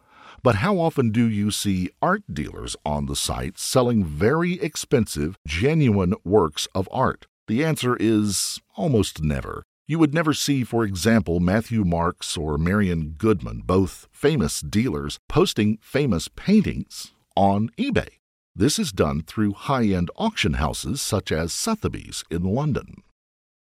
But 0.43 0.57
how 0.57 0.79
often 0.79 1.13
do 1.13 1.25
you 1.27 1.51
see 1.51 1.89
art 2.03 2.23
dealers 2.31 2.77
on 2.85 3.07
the 3.07 3.17
site 3.17 3.59
selling 3.59 4.05
very 4.05 4.61
expensive, 4.61 5.39
genuine 5.47 6.13
works 6.25 6.69
of 6.75 6.91
art? 6.93 7.27
The 7.49 7.65
answer 7.65 7.97
is 7.99 8.61
almost 8.77 9.23
never. 9.23 9.63
You 9.87 9.99
would 9.99 10.13
never 10.13 10.35
see, 10.35 10.63
for 10.63 10.85
example, 10.85 11.41
Matthew 11.41 11.83
Marks 11.83 12.37
or 12.37 12.59
Marian 12.59 13.15
Goodman, 13.17 13.63
both 13.65 14.09
famous 14.13 14.61
dealers, 14.61 15.19
posting 15.27 15.79
famous 15.81 16.29
paintings 16.29 17.13
on 17.35 17.71
eBay. 17.79 18.09
This 18.55 18.79
is 18.79 18.93
done 18.93 19.23
through 19.23 19.55
high 19.55 19.87
end 19.87 20.11
auction 20.17 20.55
houses 20.55 21.01
such 21.01 21.33
as 21.33 21.55
Sotheby's 21.55 22.25
in 22.31 22.43
London. 22.43 23.03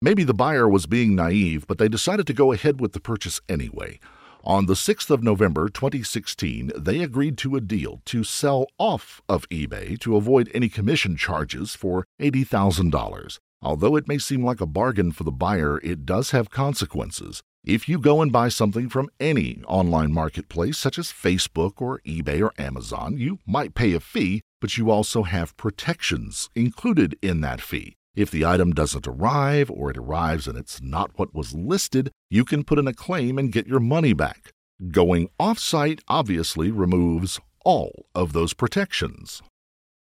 Maybe 0.02 0.24
the 0.24 0.34
buyer 0.34 0.68
was 0.68 0.84
being 0.84 1.14
naive, 1.14 1.66
but 1.66 1.78
they 1.78 1.88
decided 1.88 2.26
to 2.26 2.34
go 2.34 2.52
ahead 2.52 2.82
with 2.82 2.92
the 2.92 3.00
purchase 3.00 3.40
anyway. 3.48 3.98
On 4.44 4.66
the 4.66 4.74
6th 4.74 5.08
of 5.08 5.22
November 5.22 5.70
2016, 5.70 6.70
they 6.76 7.00
agreed 7.00 7.38
to 7.38 7.56
a 7.56 7.62
deal 7.62 8.02
to 8.04 8.22
sell 8.22 8.66
off 8.78 9.22
of 9.26 9.48
eBay 9.48 9.98
to 10.00 10.16
avoid 10.16 10.50
any 10.52 10.68
commission 10.68 11.16
charges 11.16 11.74
for 11.74 12.04
$80,000. 12.20 13.38
Although 13.62 13.96
it 13.96 14.06
may 14.06 14.18
seem 14.18 14.44
like 14.44 14.60
a 14.60 14.66
bargain 14.66 15.12
for 15.12 15.24
the 15.24 15.32
buyer, 15.32 15.80
it 15.82 16.04
does 16.04 16.30
have 16.30 16.50
consequences. 16.50 17.42
If 17.64 17.88
you 17.88 17.98
go 17.98 18.20
and 18.20 18.30
buy 18.30 18.50
something 18.50 18.90
from 18.90 19.08
any 19.18 19.62
online 19.66 20.12
marketplace, 20.12 20.76
such 20.76 20.98
as 20.98 21.06
Facebook 21.06 21.80
or 21.80 22.00
eBay 22.06 22.42
or 22.42 22.52
Amazon, 22.58 23.16
you 23.16 23.38
might 23.46 23.74
pay 23.74 23.94
a 23.94 24.00
fee, 24.00 24.42
but 24.60 24.76
you 24.76 24.90
also 24.90 25.22
have 25.22 25.56
protections 25.56 26.50
included 26.54 27.18
in 27.22 27.40
that 27.40 27.62
fee. 27.62 27.95
If 28.16 28.30
the 28.30 28.46
item 28.46 28.72
doesn't 28.72 29.06
arrive 29.06 29.70
or 29.70 29.90
it 29.90 29.98
arrives 29.98 30.48
and 30.48 30.56
it's 30.56 30.80
not 30.80 31.10
what 31.18 31.34
was 31.34 31.54
listed, 31.54 32.10
you 32.30 32.46
can 32.46 32.64
put 32.64 32.78
in 32.78 32.88
a 32.88 32.94
claim 32.94 33.38
and 33.38 33.52
get 33.52 33.66
your 33.66 33.78
money 33.78 34.14
back. 34.14 34.52
Going 34.90 35.28
off-site 35.38 36.00
obviously 36.08 36.70
removes 36.70 37.38
all 37.62 38.06
of 38.14 38.32
those 38.32 38.54
protections. 38.54 39.42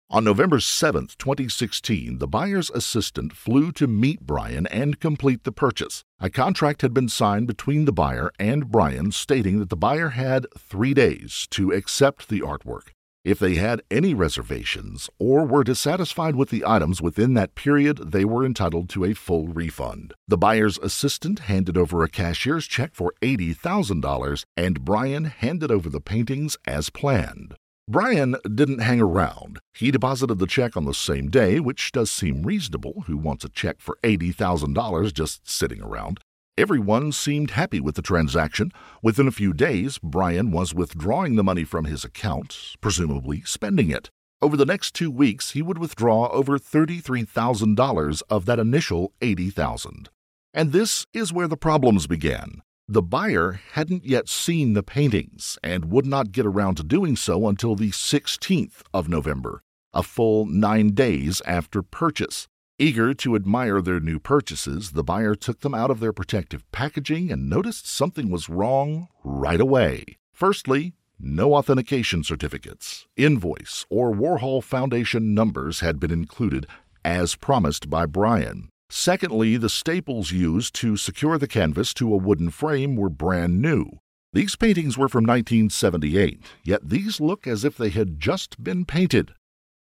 On 0.10 0.24
November 0.24 0.60
7, 0.60 1.10
2016, 1.20 2.18
the 2.18 2.28
buyer's 2.28 2.72
assistant 2.72 3.34
flew 3.34 3.72
to 3.74 3.86
meet 3.86 4.22
Brian 4.22 4.66
and 4.68 5.00
complete 5.00 5.44
the 5.44 5.52
purchase. 5.52 6.04
A 6.20 6.32
contract 6.32 6.82
had 6.82 6.96
been 6.96 7.08
signed 7.08 7.46
between 7.46 7.86
the 7.86 7.94
buyer 7.94 8.32
and 8.40 8.72
Brian 8.72 9.12
stating 9.12 9.60
that 9.60 9.70
the 9.70 9.78
buyer 9.78 10.10
had 10.10 10.48
three 10.58 10.96
days 10.96 11.48
to 11.52 11.72
accept 11.72 12.30
the 12.30 12.42
artwork. 12.42 12.90
If 13.24 13.38
they 13.38 13.54
had 13.54 13.84
any 13.92 14.16
reservations 14.16 15.08
or 15.20 15.46
were 15.46 15.64
dissatisfied 15.64 16.36
with 16.36 16.50
the 16.50 16.64
items 16.66 17.04
within 17.04 17.36
that 17.36 17.54
period, 17.54 18.12
they 18.12 18.26
were 18.26 18.44
entitled 18.44 18.90
to 18.90 19.06
a 19.06 19.14
full 19.14 19.48
refund. 19.48 20.16
The 20.28 20.40
buyer's 20.40 20.80
assistant 20.80 21.40
handed 21.42 21.78
over 21.78 22.04
a 22.04 22.10
cashier's 22.10 22.66
check 22.66 22.96
for 22.96 23.14
$80,000, 23.22 24.46
and 24.58 24.84
Brian 24.84 25.26
handed 25.26 25.70
over 25.70 25.88
the 25.88 26.02
paintings 26.02 26.58
as 26.66 26.90
planned. 26.90 27.54
Brian 27.88 28.38
didn't 28.56 28.80
hang 28.80 29.00
around. 29.00 29.60
He 29.76 29.92
deposited 29.92 30.40
the 30.40 30.48
check 30.48 30.76
on 30.76 30.86
the 30.86 30.94
same 30.94 31.30
day, 31.30 31.60
which 31.60 31.92
does 31.92 32.10
seem 32.10 32.42
reasonable. 32.42 33.04
Who 33.06 33.18
wants 33.18 33.46
a 33.46 33.50
check 33.50 33.82
for 33.82 34.00
$80,000 34.04 35.14
just 35.14 35.48
sitting 35.48 35.84
around? 35.84 36.20
Everyone 36.62 37.12
seemed 37.12 37.52
happy 37.52 37.80
with 37.80 37.96
the 37.96 38.04
transaction. 38.04 38.72
Within 39.02 39.28
a 39.28 39.32
few 39.32 39.52
days, 39.52 39.98
Brian 39.98 40.52
was 40.52 40.76
withdrawing 40.76 41.36
the 41.36 41.44
money 41.44 41.64
from 41.64 41.86
his 41.86 42.06
account, 42.06 42.76
presumably 42.80 43.42
spending 43.42 43.90
it. 43.90 44.12
Over 44.44 44.56
the 44.56 44.68
next 44.68 44.94
two 44.94 45.10
weeks, 45.10 45.54
he 45.54 45.64
would 45.64 45.80
withdraw 45.80 46.28
over 46.28 46.60
$33,000 46.60 48.22
of 48.30 48.46
that 48.46 48.60
initial 48.60 49.12
80,000. 49.22 50.10
And 50.54 50.72
this 50.72 51.08
is 51.16 51.34
where 51.34 51.48
the 51.48 51.58
problems 51.58 52.06
began. 52.06 52.62
The 52.88 53.02
buyer 53.02 53.60
hadn't 53.72 54.06
yet 54.06 54.30
seen 54.30 54.74
the 54.74 54.84
paintings 54.84 55.58
and 55.64 55.86
would 55.86 56.06
not 56.06 56.32
get 56.32 56.46
around 56.46 56.76
to 56.76 56.84
doing 56.84 57.16
so 57.16 57.48
until 57.48 57.76
the 57.76 57.90
16th 57.90 58.84
of 58.94 59.10
November, 59.10 59.64
a 59.96 60.04
full 60.04 60.46
nine 60.46 60.90
days 60.90 61.42
after 61.44 61.82
purchase. 61.82 62.48
Eager 62.82 63.14
to 63.14 63.36
admire 63.36 63.80
their 63.80 64.00
new 64.00 64.18
purchases, 64.18 64.94
the 64.94 65.04
buyer 65.04 65.36
took 65.36 65.60
them 65.60 65.76
out 65.76 65.92
of 65.92 66.00
their 66.00 66.12
protective 66.12 66.64
packaging 66.72 67.32
and 67.32 67.48
noticed 67.48 67.88
something 67.88 68.32
was 68.32 68.50
wrong 68.50 69.08
right 69.24 69.62
away. 69.62 70.18
Firstly, 70.34 70.94
no 71.20 71.54
authentication 71.54 72.24
certificates, 72.24 73.06
invoice, 73.16 73.86
or 73.92 74.12
Warhol 74.12 74.64
Foundation 74.64 75.36
numbers 75.36 75.82
had 75.82 76.00
been 76.00 76.10
included, 76.10 76.66
as 77.06 77.36
promised 77.36 77.88
by 77.88 78.08
Brian. 78.08 78.70
Secondly, 78.90 79.58
the 79.58 79.70
staples 79.70 80.32
used 80.32 80.74
to 80.74 80.98
secure 80.98 81.38
the 81.38 81.48
canvas 81.48 81.94
to 81.94 82.12
a 82.12 82.18
wooden 82.18 82.50
frame 82.50 82.96
were 82.96 83.10
brand 83.10 83.62
new. 83.62 84.00
These 84.34 84.56
paintings 84.56 84.98
were 84.98 85.08
from 85.08 85.26
1978, 85.26 86.42
yet 86.64 86.90
these 86.90 87.22
look 87.22 87.46
as 87.46 87.64
if 87.64 87.78
they 87.78 87.90
had 87.90 88.20
just 88.20 88.64
been 88.64 88.86
painted. 88.86 89.36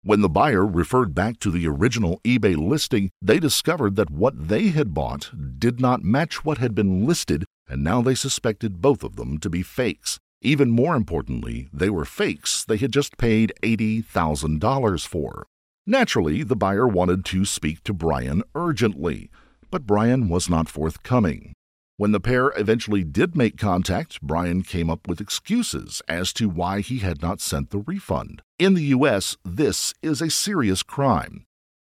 When 0.05 0.21
the 0.21 0.29
buyer 0.29 0.67
referred 0.67 1.15
back 1.15 1.39
to 1.39 1.51
the 1.53 1.69
original 1.69 2.21
eBay 2.25 2.57
listing, 2.57 3.11
they 3.23 3.39
discovered 3.39 3.95
that 3.95 4.11
what 4.11 4.49
they 4.49 4.71
had 4.71 4.93
bought 4.93 5.31
did 5.61 5.81
not 5.81 6.03
match 6.03 6.45
what 6.45 6.59
had 6.59 6.75
been 6.75 7.07
listed, 7.07 7.45
and 7.69 7.85
now 7.85 8.03
they 8.03 8.17
suspected 8.17 8.83
both 8.83 9.05
of 9.05 9.15
them 9.15 9.39
to 9.39 9.49
be 9.49 9.63
fakes. 9.63 10.19
Even 10.41 10.73
more 10.73 10.97
importantly, 10.97 11.69
they 11.73 11.89
were 11.89 12.05
fakes 12.05 12.65
they 12.65 12.79
had 12.79 12.93
just 12.93 13.17
paid 13.17 13.53
$80,000 13.63 15.07
for. 15.07 15.47
Naturally, 15.87 16.43
the 16.43 16.57
buyer 16.57 16.89
wanted 16.89 17.25
to 17.27 17.45
speak 17.45 17.85
to 17.85 17.93
Brian 17.93 18.43
urgently, 18.57 19.31
but 19.71 19.87
Brian 19.87 20.29
was 20.29 20.51
not 20.51 20.69
forthcoming. 20.69 21.53
When 21.99 22.13
the 22.13 22.21
pair 22.21 22.53
eventually 22.57 23.05
did 23.05 23.37
make 23.37 23.59
contact, 23.59 24.21
Brian 24.23 24.63
came 24.63 24.89
up 24.89 25.07
with 25.07 25.21
excuses 25.21 26.01
as 26.09 26.33
to 26.35 26.49
why 26.49 26.81
he 26.81 26.99
had 26.99 27.21
not 27.21 27.41
sent 27.41 27.71
the 27.71 27.81
refund. 27.81 28.43
In 28.59 28.75
the 28.75 28.85
U.S., 28.85 29.37
this 29.45 29.93
is 30.03 30.23
a 30.23 30.31
serious 30.31 30.83
crime. 30.83 31.45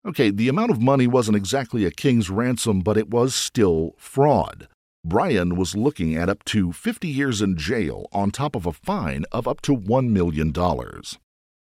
Okay, 0.07 0.31
the 0.31 0.47
amount 0.47 0.71
of 0.71 0.81
money 0.81 1.05
wasn't 1.05 1.35
exactly 1.35 1.83
a 1.83 1.91
king's 1.91 2.29
ransom, 2.29 2.79
but 2.79 2.97
it 2.97 3.09
was 3.09 3.35
still 3.35 3.93
fraud. 3.97 4.69
Brian 5.03 5.57
was 5.57 5.75
looking 5.75 6.15
at 6.15 6.29
up 6.29 6.45
to 6.45 6.71
50 6.71 7.07
years 7.07 7.41
in 7.41 7.57
jail 7.57 8.07
on 8.13 8.31
top 8.31 8.55
of 8.55 8.65
a 8.65 8.73
fine 8.73 9.25
of 9.33 9.47
up 9.47 9.59
to 9.61 9.75
$1 9.75 10.09
million. 10.09 10.53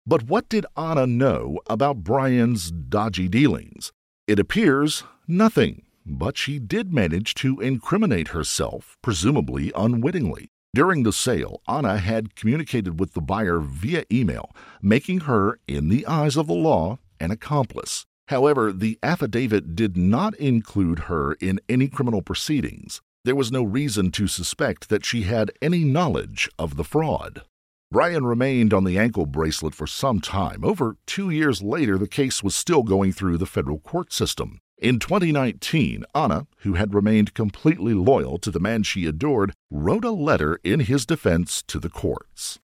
But 0.06 0.24
what 0.24 0.48
did 0.48 0.66
Ana 0.76 1.06
know 1.06 1.60
about 1.68 2.02
Brian's 2.02 2.72
dodgy 2.72 3.28
dealings? 3.28 3.92
It 4.26 4.38
appears 4.38 5.04
nothing 5.28 5.82
but 6.06 6.36
she 6.36 6.58
did 6.58 6.92
manage 6.92 7.34
to 7.34 7.60
incriminate 7.60 8.28
herself, 8.28 8.96
presumably 9.02 9.72
unwittingly. 9.74 10.48
During 10.74 11.04
the 11.04 11.12
sale, 11.12 11.62
Ana 11.68 11.98
had 11.98 12.34
communicated 12.34 12.98
with 12.98 13.14
the 13.14 13.20
buyer 13.20 13.60
via 13.60 14.04
email, 14.10 14.50
making 14.82 15.20
her, 15.20 15.60
in 15.68 15.88
the 15.88 16.06
eyes 16.06 16.36
of 16.36 16.48
the 16.48 16.54
law, 16.54 16.98
an 17.20 17.30
accomplice. 17.30 18.06
However, 18.28 18.72
the 18.72 18.98
affidavit 19.02 19.76
did 19.76 19.96
not 19.96 20.34
include 20.34 21.00
her 21.10 21.34
in 21.34 21.60
any 21.68 21.88
criminal 21.88 22.22
proceedings. 22.22 23.00
There 23.24 23.36
was 23.36 23.52
no 23.52 23.62
reason 23.62 24.10
to 24.12 24.26
suspect 24.26 24.88
that 24.88 25.04
she 25.04 25.22
had 25.22 25.52
any 25.62 25.84
knowledge 25.84 26.50
of 26.58 26.76
the 26.76 26.84
fraud. 26.84 27.42
Brian 27.90 28.26
remained 28.26 28.74
on 28.74 28.82
the 28.82 28.98
ankle 28.98 29.24
bracelet 29.24 29.74
for 29.74 29.86
some 29.86 30.20
time. 30.20 30.64
Over 30.64 30.96
two 31.06 31.30
years 31.30 31.62
later, 31.62 31.96
the 31.96 32.08
case 32.08 32.42
was 32.42 32.54
still 32.54 32.82
going 32.82 33.12
through 33.12 33.38
the 33.38 33.46
federal 33.46 33.78
court 33.78 34.12
system. 34.12 34.58
In 34.84 34.98
2019, 34.98 36.04
Ana, 36.14 36.46
who 36.58 36.74
had 36.74 36.92
remained 36.92 37.32
completely 37.32 37.94
loyal 37.94 38.36
to 38.36 38.50
the 38.50 38.60
man 38.60 38.82
she 38.82 39.06
adored, 39.06 39.54
wrote 39.70 40.04
a 40.04 40.10
letter 40.10 40.60
in 40.62 40.80
his 40.80 41.06
defense 41.06 41.62
to 41.68 41.78
the 41.78 41.88
courts. 41.88 42.58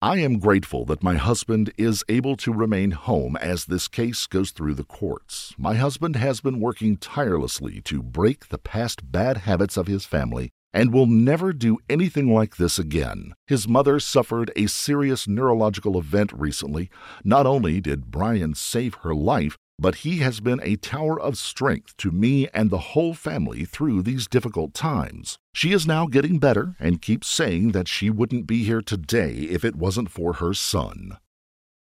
I 0.00 0.18
am 0.18 0.38
grateful 0.38 0.84
that 0.84 1.02
my 1.02 1.16
husband 1.16 1.72
is 1.76 2.04
able 2.08 2.36
to 2.36 2.52
remain 2.52 2.92
home 2.92 3.34
as 3.38 3.64
this 3.64 3.88
case 3.88 4.28
goes 4.28 4.52
through 4.52 4.74
the 4.74 4.84
courts. 4.84 5.54
My 5.58 5.74
husband 5.74 6.14
has 6.14 6.40
been 6.40 6.60
working 6.60 6.98
tirelessly 6.98 7.80
to 7.80 8.00
break 8.00 8.48
the 8.48 8.58
past 8.58 9.10
bad 9.10 9.38
habits 9.38 9.76
of 9.76 9.88
his 9.88 10.06
family 10.06 10.50
and 10.72 10.92
will 10.92 11.06
never 11.06 11.52
do 11.52 11.78
anything 11.88 12.32
like 12.32 12.58
this 12.58 12.78
again. 12.78 13.34
His 13.48 13.66
mother 13.66 13.98
suffered 13.98 14.52
a 14.54 14.68
serious 14.68 15.26
neurological 15.26 15.98
event 15.98 16.32
recently. 16.32 16.90
Not 17.24 17.44
only 17.44 17.80
did 17.80 18.12
Brian 18.12 18.54
save 18.54 18.94
her 19.02 19.16
life, 19.16 19.56
but 19.78 19.96
he 19.96 20.18
has 20.18 20.40
been 20.40 20.60
a 20.62 20.76
tower 20.76 21.20
of 21.20 21.36
strength 21.36 21.96
to 21.98 22.10
me 22.10 22.48
and 22.54 22.70
the 22.70 22.94
whole 22.94 23.14
family 23.14 23.64
through 23.64 24.02
these 24.02 24.26
difficult 24.26 24.74
times. 24.74 25.38
She 25.52 25.72
is 25.72 25.86
now 25.86 26.06
getting 26.06 26.38
better 26.38 26.76
and 26.80 27.02
keeps 27.02 27.28
saying 27.28 27.72
that 27.72 27.88
she 27.88 28.10
wouldn't 28.10 28.46
be 28.46 28.64
here 28.64 28.82
today 28.82 29.32
if 29.32 29.64
it 29.64 29.76
wasn't 29.76 30.10
for 30.10 30.34
her 30.34 30.54
son. 30.54 31.18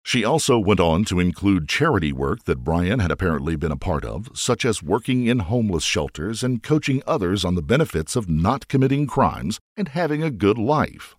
She 0.03 0.23
also 0.23 0.57
went 0.57 0.79
on 0.79 1.05
to 1.05 1.19
include 1.19 1.69
charity 1.69 2.11
work 2.11 2.45
that 2.45 2.63
Brian 2.63 2.99
had 2.99 3.11
apparently 3.11 3.55
been 3.55 3.71
a 3.71 3.77
part 3.77 4.03
of, 4.03 4.29
such 4.33 4.65
as 4.65 4.81
working 4.81 5.27
in 5.27 5.39
homeless 5.39 5.83
shelters 5.83 6.41
and 6.41 6.63
coaching 6.63 7.03
others 7.05 7.45
on 7.45 7.55
the 7.55 7.61
benefits 7.61 8.15
of 8.15 8.29
not 8.29 8.67
committing 8.67 9.05
crimes 9.05 9.59
and 9.77 9.89
having 9.89 10.23
a 10.23 10.31
good 10.31 10.57
life. 10.57 11.15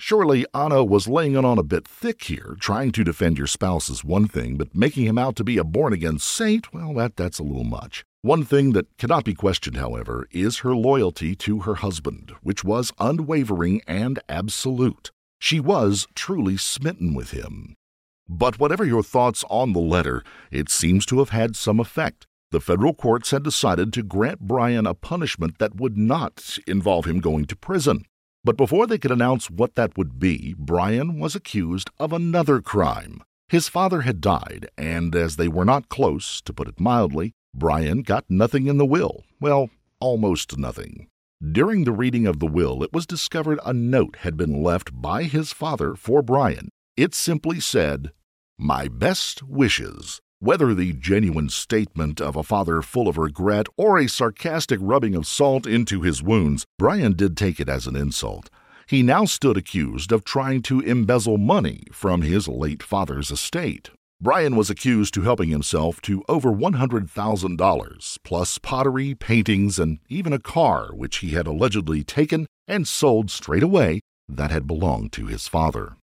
Surely 0.00 0.46
Ana 0.54 0.84
was 0.84 1.08
laying 1.08 1.34
it 1.34 1.44
on 1.44 1.58
a 1.58 1.64
bit 1.64 1.86
thick 1.86 2.24
here. 2.24 2.56
Trying 2.60 2.92
to 2.92 3.02
defend 3.02 3.36
your 3.36 3.48
spouse 3.48 3.90
is 3.90 4.04
one 4.04 4.28
thing, 4.28 4.56
but 4.56 4.74
making 4.74 5.04
him 5.04 5.18
out 5.18 5.34
to 5.36 5.44
be 5.44 5.58
a 5.58 5.64
born 5.64 5.92
again 5.92 6.20
saint, 6.20 6.72
well, 6.72 6.94
that, 6.94 7.16
that's 7.16 7.40
a 7.40 7.42
little 7.42 7.64
much. 7.64 8.04
One 8.22 8.44
thing 8.44 8.72
that 8.72 8.96
cannot 8.96 9.24
be 9.24 9.34
questioned, 9.34 9.76
however, 9.76 10.28
is 10.30 10.58
her 10.58 10.74
loyalty 10.74 11.34
to 11.36 11.60
her 11.60 11.76
husband, 11.76 12.32
which 12.42 12.62
was 12.62 12.92
unwavering 13.00 13.82
and 13.88 14.20
absolute. 14.28 15.10
She 15.40 15.58
was 15.58 16.06
truly 16.14 16.56
smitten 16.56 17.12
with 17.12 17.32
him. 17.32 17.74
But 18.28 18.60
whatever 18.60 18.84
your 18.84 19.02
thoughts 19.02 19.44
on 19.50 19.72
the 19.72 19.80
letter, 19.80 20.22
it 20.52 20.68
seems 20.68 21.06
to 21.06 21.18
have 21.18 21.30
had 21.30 21.56
some 21.56 21.80
effect. 21.80 22.24
The 22.50 22.60
federal 22.60 22.94
courts 22.94 23.32
had 23.32 23.42
decided 23.42 23.92
to 23.92 24.02
grant 24.02 24.40
Brian 24.40 24.86
a 24.86 24.94
punishment 24.94 25.58
that 25.58 25.76
would 25.76 25.98
not 25.98 26.58
involve 26.66 27.04
him 27.04 27.20
going 27.20 27.46
to 27.46 27.56
prison. 27.56 28.04
But 28.44 28.56
before 28.56 28.86
they 28.86 28.98
could 28.98 29.10
announce 29.10 29.50
what 29.50 29.74
that 29.74 29.96
would 29.96 30.18
be, 30.18 30.54
Brian 30.58 31.18
was 31.18 31.34
accused 31.34 31.90
of 31.98 32.12
another 32.12 32.60
crime. 32.60 33.22
His 33.48 33.68
father 33.68 34.02
had 34.02 34.20
died, 34.20 34.68
and 34.76 35.14
as 35.14 35.36
they 35.36 35.48
were 35.48 35.64
not 35.64 35.88
close, 35.88 36.40
to 36.42 36.52
put 36.52 36.68
it 36.68 36.80
mildly, 36.80 37.32
Brian 37.54 38.02
got 38.02 38.24
nothing 38.28 38.66
in 38.66 38.76
the 38.76 38.86
will. 38.86 39.24
Well, 39.40 39.70
almost 40.00 40.58
nothing. 40.58 41.08
During 41.40 41.84
the 41.84 41.92
reading 41.92 42.26
of 42.26 42.40
the 42.40 42.46
will, 42.46 42.82
it 42.82 42.92
was 42.92 43.06
discovered 43.06 43.60
a 43.64 43.72
note 43.72 44.16
had 44.20 44.36
been 44.36 44.62
left 44.62 45.00
by 45.00 45.24
his 45.24 45.52
father 45.52 45.94
for 45.94 46.20
Brian. 46.20 46.68
It 46.96 47.14
simply 47.14 47.60
said, 47.60 48.12
My 48.58 48.88
best 48.88 49.42
wishes. 49.42 50.20
Whether 50.40 50.72
the 50.72 50.92
genuine 50.92 51.48
statement 51.48 52.20
of 52.20 52.36
a 52.36 52.44
father 52.44 52.80
full 52.80 53.08
of 53.08 53.18
regret 53.18 53.66
or 53.76 53.98
a 53.98 54.08
sarcastic 54.08 54.78
rubbing 54.80 55.16
of 55.16 55.26
salt 55.26 55.66
into 55.66 56.02
his 56.02 56.22
wounds, 56.22 56.64
Brian 56.78 57.14
did 57.14 57.36
take 57.36 57.58
it 57.58 57.68
as 57.68 57.88
an 57.88 57.96
insult. 57.96 58.48
He 58.86 59.02
now 59.02 59.24
stood 59.24 59.56
accused 59.56 60.12
of 60.12 60.22
trying 60.22 60.62
to 60.62 60.78
embezzle 60.78 61.38
money 61.38 61.82
from 61.90 62.22
his 62.22 62.46
late 62.46 62.84
father's 62.84 63.32
estate. 63.32 63.90
Brian 64.20 64.54
was 64.54 64.70
accused 64.70 65.12
to 65.14 65.22
helping 65.22 65.48
himself 65.48 66.00
to 66.02 66.22
over 66.28 66.52
$100,000, 66.52 68.18
plus 68.22 68.58
pottery, 68.58 69.16
paintings, 69.16 69.80
and 69.80 69.98
even 70.08 70.32
a 70.32 70.38
car 70.38 70.94
which 70.94 71.16
he 71.16 71.30
had 71.30 71.48
allegedly 71.48 72.04
taken 72.04 72.46
and 72.68 72.86
sold 72.86 73.28
straight 73.32 73.64
away 73.64 74.00
that 74.28 74.52
had 74.52 74.68
belonged 74.68 75.12
to 75.12 75.26
his 75.26 75.48
father. 75.48 75.96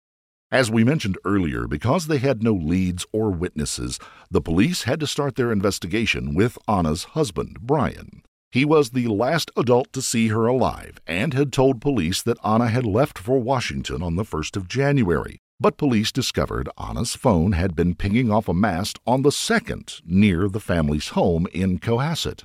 As 0.54 0.70
we 0.70 0.84
mentioned 0.84 1.18
earlier, 1.26 1.66
because 1.66 2.06
they 2.06 2.20
had 2.20 2.44
no 2.44 2.54
leads 2.54 3.08
or 3.12 3.32
witnesses, 3.32 3.98
the 4.30 4.40
police 4.40 4.84
had 4.84 5.00
to 5.00 5.08
start 5.08 5.34
their 5.34 5.52
investigation 5.52 6.36
with 6.36 6.60
Ana's 6.68 7.06
husband, 7.16 7.58
Brian. 7.62 8.22
He 8.52 8.64
was 8.64 8.92
the 8.92 9.08
last 9.08 9.50
adult 9.58 9.92
to 9.94 10.02
see 10.04 10.28
her 10.28 10.46
alive 10.46 11.02
and 11.08 11.34
had 11.34 11.52
told 11.52 11.82
police 11.82 12.22
that 12.22 12.38
Ana 12.44 12.68
had 12.68 12.86
left 12.86 13.18
for 13.18 13.40
Washington 13.40 14.04
on 14.04 14.16
the 14.16 14.24
1st 14.24 14.56
of 14.56 14.68
January. 14.68 15.40
But 15.60 15.76
police 15.76 16.12
discovered 16.12 16.70
Ana's 16.78 17.16
phone 17.16 17.54
had 17.54 17.76
been 17.76 17.96
pinging 17.96 18.30
off 18.30 18.48
a 18.48 18.54
mast 18.54 19.00
on 19.08 19.24
the 19.24 19.32
2nd 19.32 20.02
near 20.06 20.48
the 20.48 20.60
family's 20.60 21.10
home 21.18 21.48
in 21.52 21.80
Cohasset. 21.80 22.44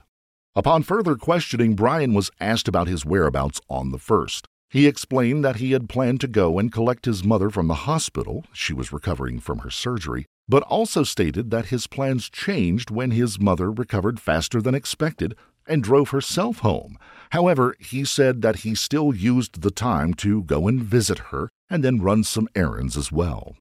Upon 0.57 0.83
further 0.83 1.17
questioning, 1.17 1.75
Brian 1.75 2.15
was 2.15 2.31
asked 2.41 2.69
about 2.69 2.89
his 2.89 3.05
whereabouts 3.05 3.61
on 3.69 3.91
the 3.91 3.99
1st. 3.99 4.47
He 4.71 4.87
explained 4.87 5.45
that 5.45 5.57
he 5.57 5.73
had 5.73 5.89
planned 5.89 6.21
to 6.21 6.29
go 6.29 6.59
and 6.59 6.71
collect 6.71 7.07
his 7.07 7.25
mother 7.25 7.49
from 7.49 7.69
the 7.69 7.87
hospital, 7.89 8.45
she 8.53 8.75
was 8.75 8.93
recovering 8.93 9.41
from 9.41 9.61
her 9.61 9.71
surgery, 9.71 10.27
but 10.47 10.63
also 10.65 11.05
stated 11.05 11.51
that 11.51 11.67
his 11.67 11.87
plans 11.87 12.29
changed 12.29 12.91
when 12.91 13.11
his 13.11 13.41
mother 13.41 13.71
recovered 13.73 14.21
faster 14.21 14.61
than 14.61 14.75
expected 14.75 15.35
and 15.67 15.83
drove 15.83 16.11
herself 16.11 16.59
home. 16.59 16.99
However, 17.31 17.77
he 17.79 18.05
said 18.05 18.43
that 18.43 18.57
he 18.57 18.75
still 18.75 19.15
used 19.15 19.63
the 19.63 19.71
time 19.71 20.13
to 20.15 20.43
go 20.43 20.69
and 20.69 20.83
visit 20.83 21.19
her 21.31 21.49
and 21.71 21.83
then 21.83 22.01
run 22.01 22.25
some 22.25 22.49
errands 22.55 22.97
as 22.97 23.11
well. 23.11 23.57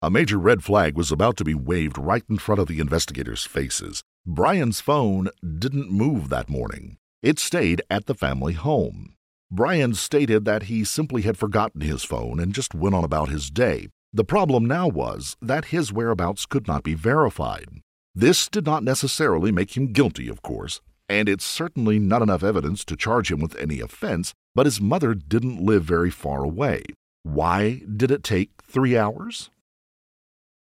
A 0.00 0.10
major 0.10 0.38
red 0.38 0.62
flag 0.62 0.96
was 0.96 1.10
about 1.10 1.36
to 1.38 1.44
be 1.44 1.54
waved 1.54 1.98
right 1.98 2.22
in 2.28 2.38
front 2.38 2.60
of 2.60 2.68
the 2.68 2.78
investigators' 2.78 3.44
faces. 3.44 4.02
Brian's 4.24 4.80
phone 4.80 5.28
didn't 5.58 5.90
move 5.90 6.28
that 6.28 6.48
morning. 6.48 6.98
It 7.22 7.38
stayed 7.38 7.82
at 7.90 8.06
the 8.06 8.14
family 8.14 8.52
home. 8.52 9.14
Brian 9.50 9.94
stated 9.94 10.44
that 10.44 10.64
he 10.64 10.84
simply 10.84 11.22
had 11.22 11.38
forgotten 11.38 11.80
his 11.80 12.04
phone 12.04 12.38
and 12.38 12.54
just 12.54 12.74
went 12.74 12.94
on 12.94 13.02
about 13.02 13.30
his 13.30 13.50
day. 13.50 13.88
The 14.12 14.24
problem 14.24 14.66
now 14.66 14.88
was 14.88 15.36
that 15.40 15.66
his 15.66 15.92
whereabouts 15.92 16.44
could 16.44 16.68
not 16.68 16.82
be 16.82 16.94
verified. 16.94 17.66
This 18.14 18.48
did 18.48 18.66
not 18.66 18.82
necessarily 18.82 19.50
make 19.50 19.76
him 19.76 19.92
guilty, 19.92 20.28
of 20.28 20.42
course, 20.42 20.80
and 21.08 21.28
it's 21.28 21.44
certainly 21.44 21.98
not 21.98 22.20
enough 22.20 22.42
evidence 22.42 22.84
to 22.86 22.96
charge 22.96 23.30
him 23.30 23.40
with 23.40 23.56
any 23.56 23.80
offense, 23.80 24.34
but 24.54 24.66
his 24.66 24.80
mother 24.80 25.14
didn't 25.14 25.64
live 25.64 25.84
very 25.84 26.10
far 26.10 26.44
away. 26.44 26.82
Why 27.22 27.82
did 27.96 28.10
it 28.10 28.22
take 28.22 28.50
three 28.62 28.96
hours? 28.96 29.50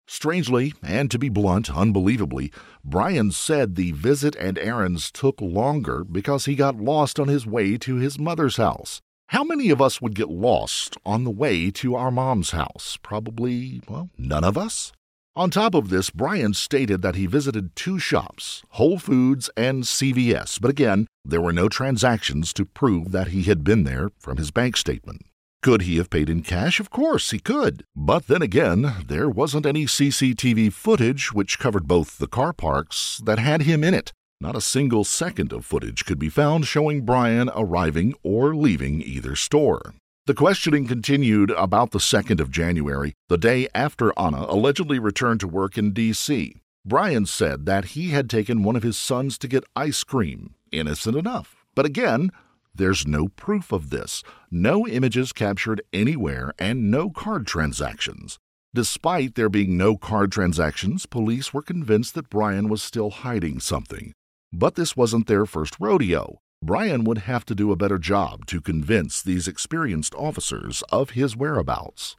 Strangely, 0.07 0.73
and 0.83 1.09
to 1.09 1.17
be 1.17 1.29
blunt, 1.29 1.75
unbelievably, 1.75 2.51
Brian 2.83 3.31
said 3.31 3.75
the 3.75 3.91
visit 3.91 4.35
and 4.35 4.57
errands 4.57 5.11
took 5.11 5.41
longer 5.41 6.03
because 6.03 6.45
he 6.45 6.55
got 6.55 6.75
lost 6.75 7.19
on 7.19 7.27
his 7.27 7.45
way 7.45 7.77
to 7.77 7.95
his 7.95 8.19
mother's 8.19 8.57
house. 8.57 9.01
How 9.29 9.43
many 9.43 9.71
of 9.71 9.81
us 9.81 10.01
would 10.01 10.13
get 10.13 10.29
lost 10.29 10.97
on 11.03 11.23
the 11.23 11.31
way 11.31 11.71
to 11.71 11.95
our 11.95 12.11
mom's 12.11 12.51
house? 12.51 12.97
Probably, 13.01 13.81
well, 13.89 14.09
none 14.17 14.43
of 14.43 14.57
us. 14.57 14.91
On 15.35 15.49
top 15.49 15.73
of 15.73 15.89
this, 15.89 16.11
Brian 16.11 16.53
stated 16.53 17.01
that 17.01 17.15
he 17.15 17.25
visited 17.25 17.75
two 17.75 17.99
shops, 17.99 18.63
Whole 18.69 18.99
Foods 18.99 19.49
and 19.57 19.83
CVS, 19.83 20.61
but 20.61 20.71
again, 20.71 21.07
there 21.25 21.41
were 21.41 21.51
no 21.51 21.67
transactions 21.67 22.53
to 22.53 22.63
prove 22.63 23.11
that 23.11 23.29
he 23.29 23.43
had 23.43 23.63
been 23.63 23.83
there 23.83 24.11
from 24.17 24.37
his 24.37 24.51
bank 24.51 24.77
statement. 24.77 25.23
Could 25.65 25.82
he 25.82 25.97
have 25.97 26.12
paid 26.12 26.30
in 26.30 26.43
cash? 26.43 26.80
Of 26.80 26.91
course, 26.91 27.32
he 27.32 27.39
could. 27.39 27.86
But 27.95 28.28
then 28.28 28.43
again, 28.43 28.97
there 29.08 29.28
wasn't 29.28 29.65
any 29.65 29.88
CCTV 29.88 30.71
footage 30.71 31.34
which 31.34 31.58
covered 31.58 31.88
both 31.88 32.19
the 32.19 32.28
car 32.28 32.54
parks 32.54 33.19
that 33.25 33.39
had 33.39 33.63
him 33.63 33.84
in 33.84 33.95
it. 33.95 34.13
Not 34.39 34.56
a 34.56 34.62
single 34.62 35.04
second 35.04 35.51
of 35.51 35.65
footage 35.65 36.06
could 36.06 36.19
be 36.19 36.30
found 36.30 36.67
showing 36.67 37.04
Brian 37.04 37.49
arriving 37.56 38.13
or 38.21 38.56
leaving 38.56 39.01
either 39.01 39.36
store. 39.36 39.95
The 40.28 40.36
questioning 40.36 40.88
continued 40.88 41.49
about 41.49 41.89
the 41.89 41.97
2nd 41.97 42.39
of 42.39 42.51
January, 42.51 43.13
the 43.28 43.39
day 43.39 43.67
after 43.73 44.13
Ana 44.19 44.45
allegedly 44.47 44.99
returned 44.99 45.39
to 45.39 45.47
work 45.47 45.80
in 45.80 45.93
D.C. 45.93 46.58
Brian 46.86 47.25
said 47.25 47.65
that 47.65 47.86
he 47.95 48.10
had 48.10 48.30
taken 48.30 48.62
one 48.62 48.75
of 48.75 48.84
his 48.84 48.99
sons 48.99 49.39
to 49.39 49.47
get 49.47 49.63
ice 49.75 50.04
cream. 50.04 50.54
Innocent 50.71 51.17
enough. 51.17 51.65
But 51.73 51.88
again, 51.88 52.30
there's 52.77 53.07
no 53.07 53.27
proof 53.29 53.71
of 53.71 53.89
this, 53.89 54.23
no 54.51 54.88
images 54.88 55.33
captured 55.33 55.81
anywhere, 55.91 56.53
and 56.59 56.91
no 56.91 57.09
card 57.09 57.47
transactions. 57.47 58.38
Despite 58.73 59.35
there 59.35 59.49
being 59.49 59.77
no 59.77 59.95
card 59.95 60.31
transactions, 60.31 61.05
police 61.05 61.53
were 61.53 61.61
convinced 61.61 62.13
that 62.15 62.29
Brian 62.29 62.67
was 62.67 62.83
still 62.83 63.09
hiding 63.09 63.59
something. 63.59 64.11
But 64.51 64.75
this 64.75 64.97
wasn't 64.97 65.27
their 65.27 65.45
first 65.45 65.75
rodeo. 65.79 66.39
Brian 66.61 67.03
would 67.03 67.19
have 67.19 67.45
to 67.45 67.55
do 67.55 67.71
a 67.71 67.75
better 67.75 67.97
job 67.97 68.45
to 68.47 68.59
convince 68.59 69.21
these 69.21 69.47
experienced 69.47 70.15
officers 70.15 70.83
of 70.91 71.11
his 71.11 71.35
whereabouts. 71.35 72.15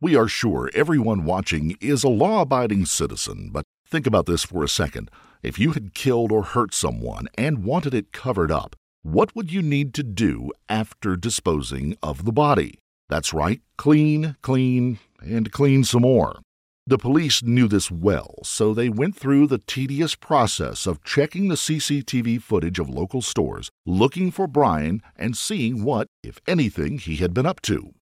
We 0.00 0.16
are 0.16 0.28
sure 0.28 0.70
everyone 0.74 1.24
watching 1.24 1.76
is 1.80 2.02
a 2.02 2.08
law 2.08 2.40
abiding 2.40 2.86
citizen, 2.86 3.50
but 3.52 3.64
think 3.86 4.06
about 4.06 4.26
this 4.26 4.44
for 4.44 4.64
a 4.64 4.68
second. 4.68 5.10
If 5.42 5.58
you 5.58 5.72
had 5.72 5.94
killed 5.94 6.32
or 6.32 6.42
hurt 6.42 6.72
someone 6.72 7.28
and 7.36 7.64
wanted 7.64 7.92
it 7.94 8.12
covered 8.12 8.50
up, 8.50 8.74
what 9.02 9.34
would 9.34 9.50
you 9.50 9.62
need 9.62 9.94
to 9.94 10.02
do 10.02 10.52
after 10.68 11.16
disposing 11.16 11.96
of 12.02 12.26
the 12.26 12.32
body? 12.32 12.78
That's 13.08 13.32
right, 13.32 13.62
clean, 13.78 14.36
clean, 14.42 14.98
and 15.22 15.50
clean 15.50 15.84
some 15.84 16.02
more. 16.02 16.40
The 16.86 16.98
police 16.98 17.42
knew 17.42 17.66
this 17.66 17.90
well, 17.90 18.34
so 18.42 18.74
they 18.74 18.90
went 18.90 19.16
through 19.16 19.46
the 19.46 19.62
tedious 19.66 20.14
process 20.14 20.86
of 20.86 21.02
checking 21.02 21.48
the 21.48 21.54
CCTV 21.54 22.42
footage 22.42 22.78
of 22.78 22.90
local 22.90 23.22
stores, 23.22 23.70
looking 23.86 24.30
for 24.30 24.46
Brian, 24.46 25.00
and 25.16 25.34
seeing 25.34 25.82
what, 25.82 26.06
if 26.22 26.38
anything, 26.46 26.98
he 26.98 27.16
had 27.16 27.32
been 27.32 27.46
up 27.46 27.62
to. 27.62 27.94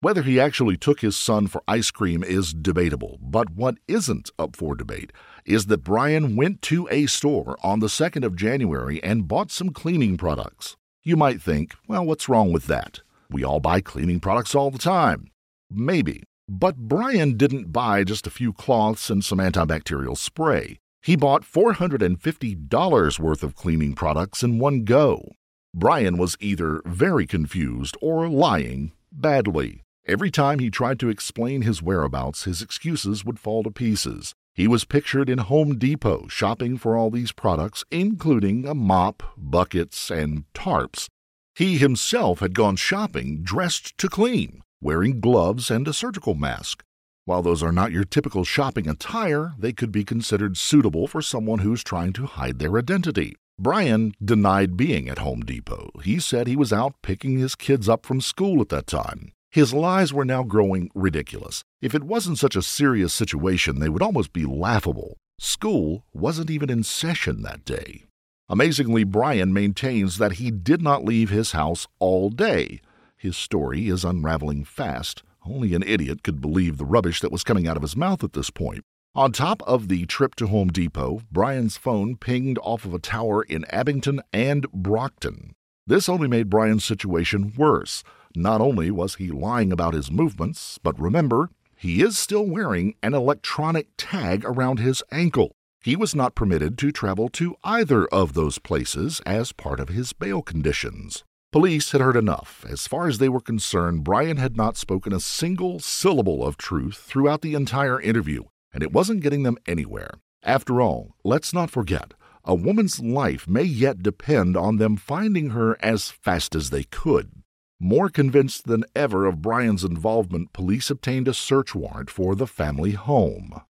Whether 0.00 0.22
he 0.22 0.40
actually 0.40 0.76
took 0.76 1.02
his 1.02 1.16
son 1.16 1.46
for 1.46 1.62
ice 1.68 1.92
cream 1.92 2.24
is 2.24 2.52
debatable, 2.52 3.18
but 3.22 3.50
what 3.50 3.76
isn't 3.86 4.30
up 4.40 4.56
for 4.56 4.74
debate 4.74 5.12
is 5.44 5.66
that 5.66 5.84
Brian 5.84 6.36
went 6.36 6.62
to 6.62 6.88
a 6.90 7.06
store 7.06 7.56
on 7.62 7.80
the 7.80 7.86
2nd 7.86 8.24
of 8.24 8.36
January 8.36 9.02
and 9.02 9.28
bought 9.28 9.50
some 9.50 9.70
cleaning 9.70 10.16
products. 10.16 10.76
You 11.02 11.16
might 11.16 11.42
think, 11.42 11.74
well, 11.88 12.04
what's 12.04 12.28
wrong 12.28 12.52
with 12.52 12.66
that? 12.66 13.00
We 13.30 13.44
all 13.44 13.60
buy 13.60 13.80
cleaning 13.80 14.20
products 14.20 14.54
all 14.54 14.70
the 14.70 14.78
time. 14.78 15.30
Maybe. 15.70 16.22
But 16.48 16.76
Brian 16.76 17.36
didn't 17.36 17.72
buy 17.72 18.04
just 18.04 18.26
a 18.26 18.30
few 18.30 18.52
cloths 18.52 19.10
and 19.10 19.24
some 19.24 19.38
antibacterial 19.38 20.16
spray. 20.16 20.78
He 21.00 21.16
bought 21.16 21.42
$450 21.42 23.18
worth 23.18 23.42
of 23.42 23.56
cleaning 23.56 23.94
products 23.94 24.42
in 24.42 24.58
one 24.58 24.84
go. 24.84 25.32
Brian 25.74 26.18
was 26.18 26.36
either 26.38 26.82
very 26.84 27.26
confused 27.26 27.96
or 28.00 28.28
lying 28.28 28.92
badly. 29.10 29.82
Every 30.06 30.30
time 30.30 30.58
he 30.58 30.70
tried 30.70 31.00
to 31.00 31.08
explain 31.08 31.62
his 31.62 31.82
whereabouts, 31.82 32.44
his 32.44 32.60
excuses 32.60 33.24
would 33.24 33.38
fall 33.38 33.62
to 33.62 33.70
pieces. 33.70 34.34
He 34.54 34.68
was 34.68 34.84
pictured 34.84 35.30
in 35.30 35.38
Home 35.38 35.78
Depot 35.78 36.28
shopping 36.28 36.76
for 36.76 36.96
all 36.96 37.10
these 37.10 37.32
products, 37.32 37.84
including 37.90 38.66
a 38.66 38.74
mop, 38.74 39.22
buckets, 39.36 40.10
and 40.10 40.44
tarps. 40.52 41.08
He 41.54 41.78
himself 41.78 42.40
had 42.40 42.54
gone 42.54 42.76
shopping 42.76 43.42
dressed 43.42 43.96
to 43.98 44.08
clean 44.08 44.62
wearing 44.82 45.20
gloves 45.20 45.70
and 45.70 45.86
a 45.86 45.92
surgical 45.92 46.34
mask. 46.34 46.82
While 47.24 47.42
those 47.42 47.62
are 47.62 47.72
not 47.72 47.92
your 47.92 48.04
typical 48.04 48.42
shopping 48.42 48.88
attire, 48.88 49.52
they 49.56 49.72
could 49.72 49.92
be 49.92 50.04
considered 50.04 50.58
suitable 50.58 51.06
for 51.06 51.22
someone 51.22 51.60
who's 51.60 51.84
trying 51.84 52.12
to 52.14 52.26
hide 52.26 52.58
their 52.58 52.76
identity. 52.76 53.36
Brian 53.58 54.12
denied 54.22 54.76
being 54.76 55.08
at 55.08 55.18
Home 55.18 55.42
Depot. 55.42 55.90
He 56.02 56.18
said 56.18 56.48
he 56.48 56.56
was 56.56 56.72
out 56.72 56.94
picking 57.00 57.38
his 57.38 57.54
kids 57.54 57.88
up 57.88 58.04
from 58.04 58.20
school 58.20 58.60
at 58.60 58.70
that 58.70 58.88
time. 58.88 59.32
His 59.52 59.74
lies 59.74 60.14
were 60.14 60.24
now 60.24 60.44
growing 60.44 60.90
ridiculous. 60.94 61.62
If 61.82 61.94
it 61.94 62.04
wasn't 62.04 62.38
such 62.38 62.56
a 62.56 62.62
serious 62.62 63.12
situation, 63.12 63.80
they 63.80 63.90
would 63.90 64.00
almost 64.00 64.32
be 64.32 64.46
laughable. 64.46 65.18
School 65.38 66.06
wasn't 66.14 66.50
even 66.50 66.70
in 66.70 66.82
session 66.82 67.42
that 67.42 67.66
day. 67.66 68.04
Amazingly, 68.48 69.04
Brian 69.04 69.52
maintains 69.52 70.16
that 70.16 70.32
he 70.34 70.50
did 70.50 70.80
not 70.80 71.04
leave 71.04 71.28
his 71.28 71.52
house 71.52 71.86
all 71.98 72.30
day. 72.30 72.80
His 73.14 73.36
story 73.36 73.88
is 73.88 74.06
unraveling 74.06 74.64
fast. 74.64 75.22
Only 75.44 75.74
an 75.74 75.82
idiot 75.82 76.22
could 76.22 76.40
believe 76.40 76.78
the 76.78 76.86
rubbish 76.86 77.20
that 77.20 77.32
was 77.32 77.44
coming 77.44 77.68
out 77.68 77.76
of 77.76 77.82
his 77.82 77.96
mouth 77.96 78.24
at 78.24 78.32
this 78.32 78.48
point. 78.48 78.80
On 79.14 79.32
top 79.32 79.62
of 79.66 79.88
the 79.88 80.06
trip 80.06 80.34
to 80.36 80.46
Home 80.46 80.68
Depot, 80.68 81.20
Brian's 81.30 81.76
phone 81.76 82.16
pinged 82.16 82.58
off 82.62 82.86
of 82.86 82.94
a 82.94 82.98
tower 82.98 83.42
in 83.42 83.66
Abington 83.66 84.22
and 84.32 84.66
Brockton. 84.72 85.52
This 85.86 86.08
only 86.08 86.26
made 86.26 86.48
Brian's 86.48 86.86
situation 86.86 87.52
worse. 87.54 88.02
Not 88.34 88.60
only 88.60 88.90
was 88.90 89.16
he 89.16 89.28
lying 89.28 89.72
about 89.72 89.94
his 89.94 90.10
movements, 90.10 90.78
but 90.82 90.98
remember, 90.98 91.50
he 91.76 92.00
is 92.00 92.16
still 92.16 92.46
wearing 92.46 92.94
an 93.02 93.14
electronic 93.14 93.88
tag 93.96 94.44
around 94.44 94.78
his 94.78 95.02
ankle. 95.10 95.52
He 95.82 95.96
was 95.96 96.14
not 96.14 96.36
permitted 96.36 96.78
to 96.78 96.92
travel 96.92 97.28
to 97.30 97.56
either 97.64 98.06
of 98.06 98.34
those 98.34 98.58
places 98.58 99.20
as 99.26 99.52
part 99.52 99.80
of 99.80 99.88
his 99.88 100.12
bail 100.12 100.40
conditions. 100.40 101.24
Police 101.50 101.90
had 101.90 102.00
heard 102.00 102.16
enough. 102.16 102.64
As 102.68 102.86
far 102.86 103.08
as 103.08 103.18
they 103.18 103.28
were 103.28 103.40
concerned, 103.40 104.04
Brian 104.04 104.38
had 104.38 104.56
not 104.56 104.76
spoken 104.76 105.12
a 105.12 105.20
single 105.20 105.80
syllable 105.80 106.46
of 106.46 106.56
truth 106.56 106.96
throughout 106.96 107.42
the 107.42 107.54
entire 107.54 108.00
interview, 108.00 108.44
and 108.72 108.82
it 108.82 108.92
wasn't 108.92 109.22
getting 109.22 109.42
them 109.42 109.58
anywhere. 109.66 110.12
After 110.42 110.80
all, 110.80 111.16
let's 111.24 111.52
not 111.52 111.70
forget, 111.70 112.14
a 112.44 112.54
woman's 112.54 113.00
life 113.00 113.46
may 113.46 113.64
yet 113.64 114.02
depend 114.02 114.56
on 114.56 114.76
them 114.76 114.96
finding 114.96 115.50
her 115.50 115.76
as 115.84 116.08
fast 116.08 116.54
as 116.54 116.70
they 116.70 116.84
could. 116.84 117.41
More 117.84 118.10
convinced 118.10 118.68
than 118.68 118.84
ever 118.94 119.26
of 119.26 119.42
Brian's 119.42 119.82
involvement, 119.82 120.52
police 120.52 120.88
obtained 120.88 121.26
a 121.26 121.34
search 121.34 121.74
warrant 121.74 122.10
for 122.10 122.36
the 122.36 122.46
family 122.46 122.92
home. 122.92 123.60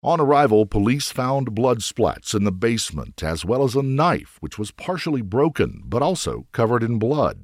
On 0.00 0.20
arrival, 0.20 0.64
police 0.64 1.10
found 1.10 1.52
blood 1.52 1.78
splats 1.78 2.36
in 2.36 2.44
the 2.44 2.52
basement, 2.52 3.20
as 3.20 3.44
well 3.44 3.64
as 3.64 3.74
a 3.74 3.82
knife 3.82 4.36
which 4.38 4.60
was 4.60 4.70
partially 4.70 5.22
broken 5.22 5.82
but 5.84 6.02
also 6.02 6.46
covered 6.52 6.84
in 6.84 7.00
blood. 7.00 7.40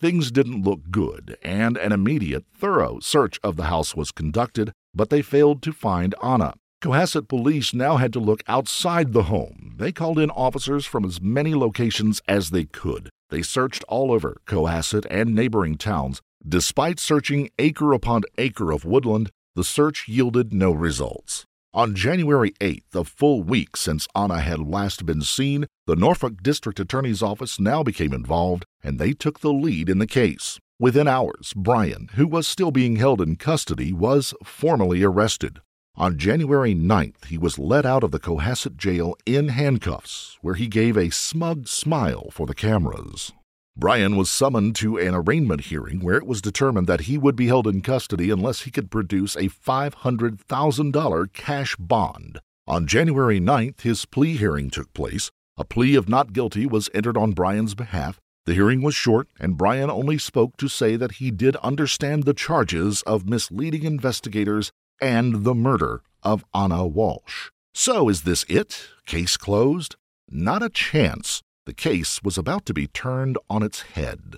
Things 0.00 0.30
didn't 0.30 0.62
look 0.62 0.82
good, 0.92 1.36
and 1.42 1.76
an 1.76 1.90
immediate, 1.90 2.44
thorough 2.56 3.00
search 3.00 3.40
of 3.42 3.56
the 3.56 3.64
house 3.64 3.96
was 3.96 4.12
conducted, 4.12 4.70
but 4.94 5.10
they 5.10 5.20
failed 5.20 5.62
to 5.62 5.72
find 5.72 6.14
Ana. 6.22 6.54
Cohasset 6.80 7.26
police 7.26 7.74
now 7.74 7.96
had 7.96 8.12
to 8.12 8.20
look 8.20 8.44
outside 8.46 9.12
the 9.12 9.24
home. 9.24 9.74
They 9.78 9.90
called 9.90 10.20
in 10.20 10.30
officers 10.30 10.86
from 10.86 11.04
as 11.04 11.20
many 11.20 11.56
locations 11.56 12.22
as 12.28 12.50
they 12.50 12.66
could. 12.66 13.10
They 13.30 13.42
searched 13.42 13.84
all 13.88 14.12
over 14.12 14.40
Cohasset 14.46 15.06
and 15.10 15.34
neighboring 15.34 15.76
towns. 15.76 16.20
Despite 16.46 16.98
searching 16.98 17.50
acre 17.58 17.92
upon 17.92 18.22
acre 18.38 18.72
of 18.72 18.84
woodland, 18.84 19.30
the 19.54 19.64
search 19.64 20.08
yielded 20.08 20.52
no 20.52 20.72
results. 20.72 21.44
On 21.72 21.94
January 21.94 22.50
8th, 22.60 22.94
a 22.94 23.04
full 23.04 23.44
week 23.44 23.76
since 23.76 24.08
Ana 24.14 24.40
had 24.40 24.58
last 24.58 25.06
been 25.06 25.22
seen, 25.22 25.66
the 25.86 25.94
Norfolk 25.94 26.42
District 26.42 26.80
Attorney's 26.80 27.22
Office 27.22 27.60
now 27.60 27.84
became 27.84 28.12
involved 28.12 28.64
and 28.82 28.98
they 28.98 29.12
took 29.12 29.40
the 29.40 29.52
lead 29.52 29.88
in 29.88 29.98
the 29.98 30.06
case. 30.06 30.58
Within 30.80 31.06
hours, 31.06 31.52
Brian, 31.54 32.08
who 32.14 32.26
was 32.26 32.48
still 32.48 32.72
being 32.72 32.96
held 32.96 33.20
in 33.20 33.36
custody, 33.36 33.92
was 33.92 34.34
formally 34.42 35.04
arrested. 35.04 35.60
On 35.96 36.16
January 36.16 36.74
9th, 36.74 37.26
he 37.26 37.36
was 37.36 37.58
led 37.58 37.84
out 37.84 38.02
of 38.02 38.10
the 38.10 38.20
Cohasset 38.20 38.76
jail 38.76 39.16
in 39.26 39.48
handcuffs, 39.48 40.38
where 40.40 40.54
he 40.54 40.66
gave 40.66 40.96
a 40.96 41.10
smug 41.10 41.68
smile 41.68 42.28
for 42.30 42.46
the 42.46 42.54
cameras. 42.54 43.32
Brian 43.76 44.16
was 44.16 44.30
summoned 44.30 44.76
to 44.76 44.98
an 44.98 45.14
arraignment 45.14 45.62
hearing 45.62 46.00
where 46.00 46.16
it 46.16 46.26
was 46.26 46.40
determined 46.40 46.86
that 46.86 47.02
he 47.02 47.18
would 47.18 47.36
be 47.36 47.48
held 47.48 47.66
in 47.66 47.82
custody 47.82 48.30
unless 48.30 48.62
he 48.62 48.70
could 48.70 48.90
produce 48.90 49.36
a 49.36 49.48
$500,000 49.48 51.32
cash 51.32 51.76
bond. 51.76 52.40
On 52.66 52.86
January 52.86 53.40
9th, 53.40 53.80
his 53.80 54.06
plea 54.06 54.36
hearing 54.36 54.70
took 54.70 54.92
place. 54.94 55.30
A 55.56 55.64
plea 55.64 55.96
of 55.96 56.08
not 56.08 56.32
guilty 56.32 56.66
was 56.66 56.88
entered 56.94 57.16
on 57.16 57.32
Brian's 57.32 57.74
behalf. 57.74 58.20
The 58.46 58.54
hearing 58.54 58.80
was 58.80 58.94
short, 58.94 59.28
and 59.38 59.58
Brian 59.58 59.90
only 59.90 60.18
spoke 60.18 60.56
to 60.56 60.68
say 60.68 60.96
that 60.96 61.12
he 61.12 61.30
did 61.30 61.56
understand 61.56 62.24
the 62.24 62.32
charges 62.32 63.02
of 63.02 63.28
misleading 63.28 63.84
investigators 63.84 64.72
and 65.00 65.44
the 65.44 65.54
murder 65.54 66.02
of 66.22 66.44
Ana 66.52 66.88
Walshe. 66.88 67.50
So 67.74 68.08
is 68.08 68.22
this 68.22 68.44
it? 68.48 68.88
Case 69.06 69.36
closed? 69.36 69.96
Not 70.28 70.62
a 70.62 70.68
chance 70.68 71.42
the 71.66 71.74
case 71.74 72.20
was 72.22 72.38
about 72.38 72.66
to 72.66 72.74
be 72.74 72.86
turned 72.86 73.38
on 73.48 73.62
its 73.62 73.82
head. 73.82 74.36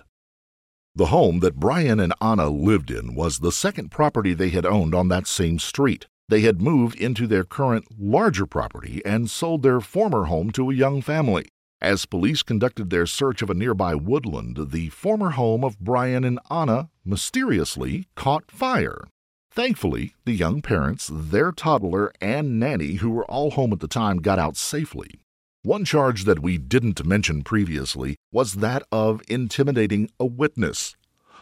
The 0.94 1.06
home 1.06 1.40
that 1.40 1.56
Brian 1.56 1.98
and 1.98 2.12
Ana 2.20 2.50
lived 2.50 2.90
in 2.90 3.14
was 3.14 3.38
the 3.38 3.52
second 3.52 3.90
property 3.90 4.34
they 4.34 4.50
had 4.50 4.66
owned 4.66 4.94
on 4.94 5.08
that 5.08 5.26
same 5.26 5.58
street. 5.58 6.06
They 6.28 6.42
had 6.42 6.60
moved 6.60 6.96
into 6.96 7.26
their 7.26 7.44
current 7.44 7.86
larger 7.98 8.44
property 8.44 9.00
and 9.04 9.30
sold 9.30 9.62
their 9.62 9.80
former 9.80 10.24
home 10.24 10.50
to 10.52 10.70
a 10.70 10.74
young 10.74 11.00
family. 11.00 11.46
As 11.80 12.06
police 12.06 12.42
conducted 12.42 12.90
their 12.90 13.06
search 13.06 13.40
of 13.40 13.50
a 13.50 13.54
nearby 13.54 13.94
woodland, 13.94 14.70
the 14.70 14.90
former 14.90 15.30
home 15.30 15.64
of 15.64 15.80
Brian 15.80 16.24
and 16.24 16.38
Ana 16.50 16.90
mysteriously 17.04 18.08
caught 18.14 18.50
fire. 18.50 19.08
Thankfully, 19.54 20.14
the 20.24 20.32
young 20.32 20.62
parents, 20.62 21.10
their 21.12 21.52
toddler, 21.52 22.10
and 22.22 22.58
nanny, 22.58 22.94
who 22.94 23.10
were 23.10 23.26
all 23.26 23.50
home 23.50 23.74
at 23.74 23.80
the 23.80 23.88
time, 23.88 24.16
got 24.16 24.38
out 24.38 24.56
safely. 24.56 25.20
One 25.62 25.84
charge 25.84 26.24
that 26.24 26.40
we 26.40 26.56
didn't 26.56 27.04
mention 27.04 27.42
previously 27.42 28.16
was 28.32 28.54
that 28.54 28.82
of 28.90 29.20
intimidating 29.28 30.08
a 30.18 30.24
witness. 30.24 30.96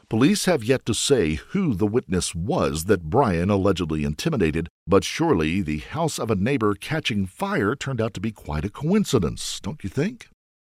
Police 0.09 0.46
have 0.46 0.64
yet 0.64 0.85
to 0.87 0.94
say 0.94 1.35
who 1.51 1.73
the 1.73 1.87
witness 1.87 2.35
was 2.35 2.87
that 2.87 3.09
Brian 3.09 3.49
allegedly 3.49 4.03
intimidated, 4.03 4.68
but 4.88 5.05
surely 5.05 5.62
the 5.62 5.79
house 5.79 6.18
of 6.18 6.33
a 6.33 6.35
neighbor 6.35 6.75
catching 6.75 7.27
fire 7.27 7.77
turned 7.77 8.01
out 8.01 8.12
to 8.14 8.20
be 8.20 8.33
quite 8.33 8.64
a 8.64 8.70
coincidence, 8.70 9.61
don't 9.61 9.85
you 9.85 9.88
think? 9.88 10.27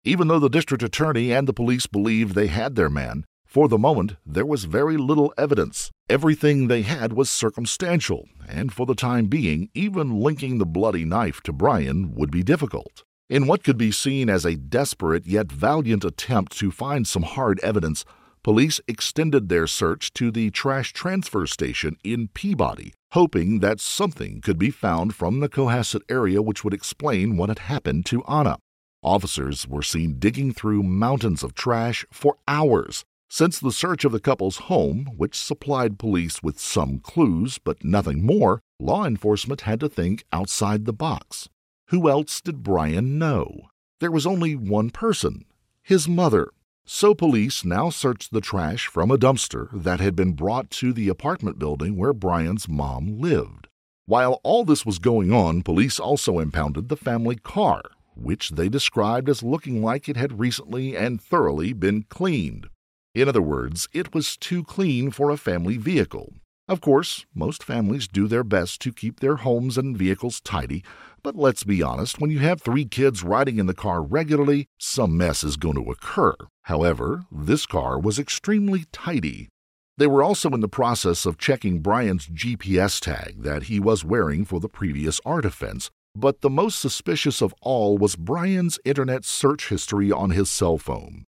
Even 0.03 0.27
though 0.27 0.37
the 0.37 0.49
district 0.49 0.83
attorney 0.83 1.33
and 1.33 1.47
the 1.47 1.53
police 1.53 1.87
believed 1.87 2.35
they 2.35 2.45
had 2.45 2.75
their 2.75 2.91
man, 2.91 3.25
for 3.53 3.67
the 3.67 3.77
moment 3.77 4.15
there 4.25 4.47
was 4.47 4.63
very 4.63 4.97
little 4.97 5.31
evidence. 5.37 5.91
Everything 6.09 6.67
they 6.67 6.81
had 6.81 7.13
was 7.13 7.29
circumstantial, 7.29 8.27
and 8.49 8.73
for 8.73 8.87
the 8.87 8.95
time 8.95 9.27
being, 9.27 9.69
even 9.75 10.19
linking 10.19 10.57
the 10.57 10.65
bloody 10.65 11.05
knife 11.05 11.39
to 11.39 11.53
Brian 11.53 12.15
would 12.15 12.31
be 12.31 12.41
difficult. 12.41 13.03
In 13.29 13.45
what 13.45 13.63
could 13.63 13.77
be 13.77 13.91
seen 13.91 14.27
as 14.27 14.43
a 14.43 14.55
desperate 14.55 15.27
yet 15.27 15.51
valiant 15.51 16.03
attempt 16.03 16.57
to 16.57 16.71
find 16.71 17.07
some 17.07 17.21
hard 17.21 17.59
evidence, 17.59 18.03
police 18.41 18.81
extended 18.87 19.49
their 19.49 19.67
search 19.67 20.11
to 20.13 20.31
the 20.31 20.49
trash 20.49 20.91
transfer 20.91 21.45
station 21.45 21.95
in 22.03 22.29
Peabody, 22.29 22.91
hoping 23.11 23.59
that 23.59 23.79
something 23.79 24.41
could 24.41 24.57
be 24.57 24.71
found 24.71 25.13
from 25.13 25.41
the 25.41 25.49
Cohasset 25.49 26.01
area 26.09 26.41
which 26.41 26.63
would 26.63 26.73
explain 26.73 27.37
what 27.37 27.49
had 27.49 27.59
happened 27.59 28.03
to 28.07 28.23
Ana. 28.23 28.57
Officers 29.03 29.67
were 29.67 29.83
seen 29.83 30.17
digging 30.17 30.51
through 30.53 30.81
mountains 30.81 31.43
of 31.43 31.53
trash 31.53 32.03
for 32.11 32.37
hours. 32.47 33.05
Since 33.35 33.57
the 33.57 33.71
search 33.71 34.05
of 34.05 34.11
the 34.11 34.19
couple's 34.19 34.69
home, 34.69 35.07
which 35.17 35.35
supplied 35.35 35.97
police 35.97 36.43
with 36.43 36.59
some 36.59 36.99
clues 36.99 37.57
but 37.57 37.83
nothing 37.83 38.23
more, 38.23 38.61
law 38.79 39.05
enforcement 39.05 39.61
had 39.61 39.79
to 39.79 39.89
think 39.89 40.23
outside 40.31 40.85
the 40.85 40.93
box. 40.93 41.49
Who 41.87 42.07
else 42.07 42.41
did 42.41 42.61
Brian 42.61 43.17
know? 43.17 43.69
There 43.99 44.11
was 44.11 44.27
only 44.27 44.55
one 44.55 44.91
person 44.91 45.45
his 45.81 46.07
mother. 46.07 46.51
So 46.85 47.15
police 47.15 47.65
now 47.65 47.89
searched 47.89 48.31
the 48.31 48.39
trash 48.39 48.85
from 48.85 49.09
a 49.09 49.17
dumpster 49.17 49.67
that 49.81 49.99
had 49.99 50.15
been 50.15 50.33
brought 50.33 50.69
to 50.81 50.93
the 50.93 51.09
apartment 51.09 51.57
building 51.57 51.97
where 51.97 52.13
Brian's 52.13 52.69
mom 52.69 53.19
lived. 53.19 53.67
While 54.05 54.41
all 54.43 54.63
this 54.63 54.85
was 54.85 54.99
going 54.99 55.33
on, 55.33 55.63
police 55.63 55.99
also 55.99 56.37
impounded 56.37 56.87
the 56.87 56.95
family 56.95 57.37
car, 57.37 57.81
which 58.15 58.51
they 58.51 58.69
described 58.69 59.27
as 59.27 59.41
looking 59.41 59.81
like 59.81 60.07
it 60.07 60.17
had 60.17 60.39
recently 60.39 60.95
and 60.95 61.19
thoroughly 61.19 61.73
been 61.73 62.03
cleaned. 62.03 62.67
In 63.15 63.29
other 63.29 63.41
words, 63.41 63.87
it 63.93 64.15
was 64.15 64.35
too 64.37 64.63
clean 64.63 65.11
for 65.11 65.29
a 65.29 65.37
family 65.37 65.77
vehicle. 65.77 66.33
Of 66.67 66.81
course, 66.81 67.25
most 67.35 67.63
families 67.63 68.07
do 68.07 68.27
their 68.27 68.43
best 68.43 68.81
to 68.81 68.91
keep 68.91 69.19
their 69.19 69.35
homes 69.35 69.77
and 69.77 69.95
vehicles 69.95 70.41
tidy, 70.41 70.83
but 71.21 71.35
let's 71.35 71.63
be 71.63 71.83
honest, 71.83 72.19
when 72.19 72.31
you 72.31 72.39
have 72.39 72.61
three 72.61 72.85
kids 72.85 73.21
riding 73.21 73.59
in 73.59 73.67
the 73.67 73.73
car 73.75 74.01
regularly, 74.01 74.65
some 74.79 75.15
mess 75.15 75.43
is 75.43 75.57
going 75.57 75.75
to 75.75 75.91
occur. 75.91 76.33
However, 76.63 77.25
this 77.31 77.65
car 77.65 77.99
was 77.99 78.17
extremely 78.17 78.85
tidy. 78.91 79.49
They 79.97 80.07
were 80.07 80.23
also 80.23 80.49
in 80.49 80.61
the 80.61 80.67
process 80.67 81.27
of 81.27 81.37
checking 81.37 81.81
Brian's 81.81 82.27
GPS 82.27 82.99
tag 82.99 83.43
that 83.43 83.63
he 83.63 83.79
was 83.79 84.03
wearing 84.03 84.43
for 84.43 84.59
the 84.59 84.69
previous 84.69 85.21
art 85.23 85.45
offense, 85.45 85.91
but 86.15 86.41
the 86.41 86.49
most 86.49 86.79
suspicious 86.79 87.41
of 87.41 87.53
all 87.61 87.97
was 87.97 88.15
Brian's 88.15 88.79
internet 88.83 89.23
search 89.23 89.69
history 89.69 90.11
on 90.11 90.31
his 90.31 90.49
cell 90.49 90.79
phone. 90.79 91.25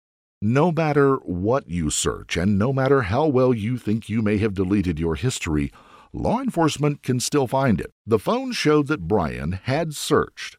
No 0.48 0.72
matter 0.72 1.16
what 1.24 1.68
you 1.68 1.90
search, 1.90 2.38
and 2.38 2.60
no 2.60 2.72
matter 2.72 3.02
how 3.02 3.26
well 3.26 3.52
you 3.52 3.80
think 3.80 4.10
you 4.10 4.22
may 4.22 4.38
have 4.38 4.54
deleted 4.54 5.00
your 5.00 5.16
history, 5.16 5.72
law 6.14 6.40
enforcement 6.40 7.02
can 7.02 7.20
still 7.20 7.48
find 7.48 7.82
it. 7.82 7.90
The 8.06 8.20
phone 8.20 8.52
showed 8.52 8.86
that 8.86 9.08
Brian 9.08 9.54
had 9.64 9.96
searched 9.96 10.58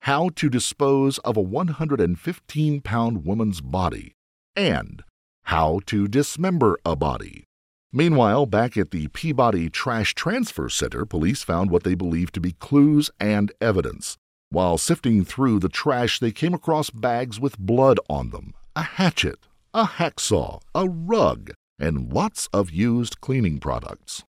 how 0.00 0.30
to 0.30 0.50
dispose 0.50 1.18
of 1.18 1.36
a 1.36 1.40
115 1.40 2.80
pound 2.80 3.24
woman's 3.24 3.60
body 3.60 4.14
and 4.56 5.04
how 5.44 5.78
to 5.86 6.08
dismember 6.08 6.76
a 6.84 6.96
body. 6.96 7.44
Meanwhile, 7.92 8.46
back 8.46 8.76
at 8.76 8.90
the 8.90 9.06
Peabody 9.06 9.70
Trash 9.70 10.16
Transfer 10.16 10.68
Center, 10.68 11.06
police 11.06 11.44
found 11.44 11.70
what 11.70 11.84
they 11.84 11.94
believed 11.94 12.34
to 12.34 12.40
be 12.40 12.54
clues 12.54 13.12
and 13.20 13.52
evidence. 13.60 14.16
While 14.48 14.76
sifting 14.76 15.24
through 15.24 15.60
the 15.60 15.68
trash, 15.68 16.18
they 16.18 16.32
came 16.32 16.52
across 16.52 16.90
bags 16.90 17.38
with 17.38 17.56
blood 17.56 18.00
on 18.08 18.30
them, 18.30 18.54
a 18.76 18.82
hatchet, 18.82 19.38
a 19.74 19.84
hacksaw, 19.84 20.60
a 20.74 20.88
rug, 20.88 21.52
and 21.78 22.12
lots 22.12 22.48
of 22.52 22.70
used 22.70 23.20
cleaning 23.20 23.58
products. 23.58 24.22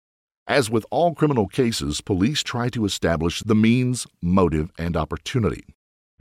As 0.47 0.69
with 0.69 0.85
all 0.89 1.13
criminal 1.13 1.47
cases, 1.47 2.01
police 2.01 2.41
try 2.41 2.69
to 2.69 2.85
establish 2.85 3.41
the 3.41 3.55
means, 3.55 4.07
motive, 4.21 4.71
and 4.77 4.97
opportunity. 4.97 5.63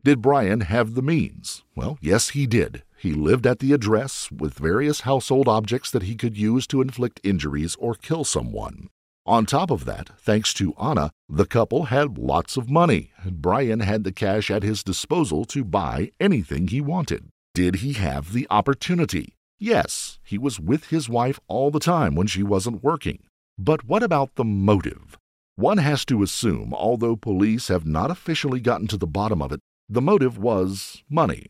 Did 0.04 0.22
Brian 0.22 0.60
have 0.60 0.94
the 0.94 1.02
means? 1.02 1.62
Well, 1.74 1.98
yes, 2.00 2.30
he 2.30 2.46
did. 2.46 2.82
He 2.96 3.12
lived 3.12 3.46
at 3.46 3.58
the 3.58 3.72
address 3.72 4.30
with 4.30 4.54
various 4.54 5.00
household 5.00 5.48
objects 5.48 5.90
that 5.90 6.02
he 6.02 6.14
could 6.14 6.36
use 6.36 6.66
to 6.68 6.82
inflict 6.82 7.20
injuries 7.24 7.76
or 7.78 7.94
kill 7.94 8.24
someone. 8.24 8.88
On 9.26 9.46
top 9.46 9.70
of 9.70 9.84
that, 9.84 10.10
thanks 10.18 10.52
to 10.54 10.74
Ana, 10.76 11.10
the 11.28 11.46
couple 11.46 11.84
had 11.84 12.18
lots 12.18 12.56
of 12.56 12.70
money, 12.70 13.10
and 13.22 13.40
Brian 13.42 13.80
had 13.80 14.04
the 14.04 14.12
cash 14.12 14.50
at 14.50 14.62
his 14.62 14.82
disposal 14.82 15.44
to 15.46 15.64
buy 15.64 16.12
anything 16.18 16.68
he 16.68 16.80
wanted. 16.80 17.28
Did 17.52 17.76
he 17.76 17.94
have 17.94 18.32
the 18.32 18.46
opportunity? 18.48 19.34
Yes, 19.58 20.20
he 20.22 20.38
was 20.38 20.60
with 20.60 20.90
his 20.90 21.08
wife 21.08 21.40
all 21.48 21.72
the 21.72 21.80
time 21.80 22.14
when 22.14 22.28
she 22.28 22.44
wasn't 22.44 22.84
working. 22.84 23.24
But 23.58 23.84
what 23.84 24.04
about 24.04 24.36
the 24.36 24.44
motive? 24.44 25.18
One 25.56 25.78
has 25.78 26.04
to 26.06 26.22
assume, 26.22 26.72
although 26.72 27.16
police 27.16 27.66
have 27.66 27.84
not 27.84 28.10
officially 28.10 28.60
gotten 28.60 28.86
to 28.86 28.96
the 28.96 29.06
bottom 29.06 29.42
of 29.42 29.50
it, 29.50 29.58
the 29.88 30.00
motive 30.00 30.38
was 30.38 31.02
money. 31.10 31.46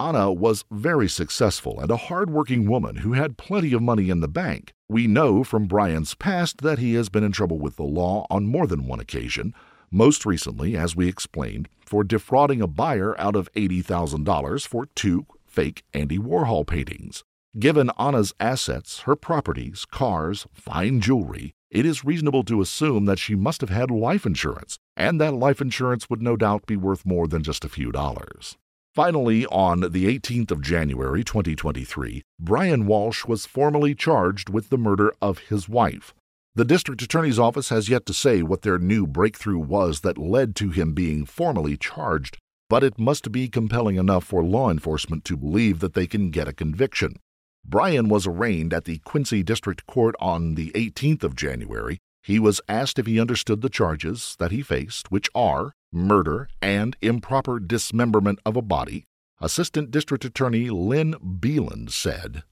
Ana 0.00 0.32
was 0.32 0.64
very 0.72 1.08
successful 1.08 1.80
and 1.80 1.92
a 1.92 1.96
hard-working 1.96 2.68
woman 2.68 2.96
who 2.96 3.12
had 3.12 3.38
plenty 3.38 3.72
of 3.72 3.80
money 3.80 4.10
in 4.10 4.20
the 4.20 4.28
bank. 4.28 4.72
We 4.88 5.06
know 5.06 5.44
from 5.44 5.68
Brian's 5.68 6.14
past 6.14 6.60
that 6.62 6.80
he 6.80 6.94
has 6.94 7.08
been 7.08 7.24
in 7.24 7.32
trouble 7.32 7.60
with 7.60 7.76
the 7.76 7.84
law 7.84 8.26
on 8.28 8.46
more 8.46 8.66
than 8.66 8.88
one 8.88 9.00
occasion, 9.00 9.54
most 9.92 10.26
recently, 10.26 10.76
as 10.76 10.96
we 10.96 11.08
explained, 11.08 11.68
for 11.86 12.02
defrauding 12.02 12.60
a 12.60 12.66
buyer 12.66 13.18
out 13.18 13.36
of 13.36 13.50
$80,000 13.54 14.66
for 14.66 14.86
two 14.94 15.24
fake 15.56 15.82
Andy 15.94 16.18
Warhol 16.18 16.66
paintings. 16.66 17.24
Given 17.58 17.90
Ana's 17.98 18.34
assets, 18.38 19.00
her 19.00 19.16
properties, 19.16 19.86
cars, 19.90 20.46
fine 20.52 21.00
jewelry, 21.00 21.54
it 21.70 21.86
is 21.86 22.04
reasonable 22.04 22.44
to 22.44 22.60
assume 22.60 23.06
that 23.06 23.18
she 23.18 23.34
must 23.34 23.62
have 23.62 23.70
had 23.70 23.90
life 23.90 24.26
insurance, 24.26 24.78
and 24.98 25.18
that 25.18 25.32
life 25.32 25.62
insurance 25.62 26.10
would 26.10 26.20
no 26.20 26.36
doubt 26.36 26.66
be 26.66 26.76
worth 26.76 27.06
more 27.06 27.26
than 27.26 27.42
just 27.42 27.64
a 27.64 27.70
few 27.70 27.90
dollars. 27.90 28.58
Finally, 28.94 29.46
on 29.46 29.80
the 29.80 30.18
18th 30.18 30.50
of 30.50 30.60
January 30.60 31.24
2023, 31.24 32.22
Brian 32.38 32.86
Walshe 32.86 33.26
was 33.26 33.46
formally 33.46 33.94
charged 33.94 34.50
with 34.50 34.68
the 34.68 34.78
murder 34.78 35.14
of 35.22 35.38
his 35.48 35.70
wife. 35.70 36.14
The 36.54 36.66
district 36.66 37.00
attorney's 37.00 37.38
office 37.38 37.70
has 37.70 37.88
yet 37.88 38.04
to 38.06 38.14
say 38.14 38.42
what 38.42 38.60
their 38.60 38.78
new 38.78 39.06
breakthrough 39.06 39.58
was 39.58 40.00
that 40.00 40.18
led 40.18 40.54
to 40.56 40.68
him 40.68 40.92
being 40.92 41.24
formally 41.24 41.78
charged, 41.78 42.36
but 42.68 42.82
it 42.82 42.98
must 42.98 43.32
be 43.32 43.48
compelling 43.48 43.96
enough 43.96 44.24
for 44.24 44.42
law 44.42 44.70
enforcement 44.70 45.24
to 45.24 45.36
believe 45.36 45.80
that 45.80 45.94
they 45.94 46.06
can 46.06 46.30
get 46.30 46.48
a 46.48 46.52
conviction. 46.52 47.16
Brian 47.64 48.08
was 48.08 48.26
arraigned 48.26 48.72
at 48.72 48.84
the 48.84 48.98
Quincy 48.98 49.42
District 49.42 49.86
Court 49.86 50.14
on 50.20 50.54
the 50.54 50.70
18th 50.72 51.24
of 51.24 51.34
January. 51.34 51.98
He 52.22 52.38
was 52.38 52.60
asked 52.68 52.98
if 52.98 53.06
he 53.06 53.20
understood 53.20 53.60
the 53.60 53.68
charges 53.68 54.36
that 54.38 54.52
he 54.52 54.62
faced, 54.62 55.10
which 55.10 55.28
are 55.34 55.74
murder 55.92 56.48
and 56.60 56.96
improper 57.00 57.58
dismemberment 57.58 58.38
of 58.44 58.56
a 58.56 58.62
body. 58.62 59.04
Assistant 59.40 59.90
District 59.90 60.24
Attorney 60.24 60.70
Lynn 60.70 61.14
Beland 61.40 61.92
said 61.92 62.42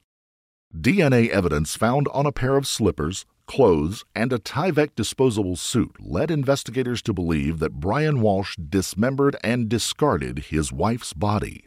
DNA 0.74 1.28
evidence 1.28 1.76
found 1.76 2.08
on 2.12 2.26
a 2.26 2.32
pair 2.32 2.56
of 2.56 2.66
slippers, 2.66 3.24
clothes, 3.46 4.04
and 4.14 4.32
a 4.32 4.38
Tyvek 4.38 4.94
disposable 4.94 5.56
suit 5.56 5.96
led 6.00 6.30
investigators 6.30 7.02
to 7.02 7.12
believe 7.12 7.58
that 7.58 7.80
Brian 7.80 8.20
Walshe 8.20 8.56
dismembered 8.70 9.36
and 9.42 9.68
discarded 9.68 10.38
his 10.50 10.72
wife's 10.72 11.12
body. 11.12 11.66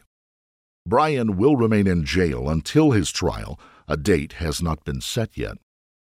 Brian 0.86 1.36
will 1.36 1.56
remain 1.56 1.86
in 1.86 2.04
jail 2.04 2.48
until 2.48 2.92
his 2.92 3.10
trial. 3.10 3.58
A 3.86 3.96
date 3.96 4.34
has 4.34 4.62
not 4.62 4.84
been 4.84 5.00
set 5.00 5.36
yet. 5.36 5.58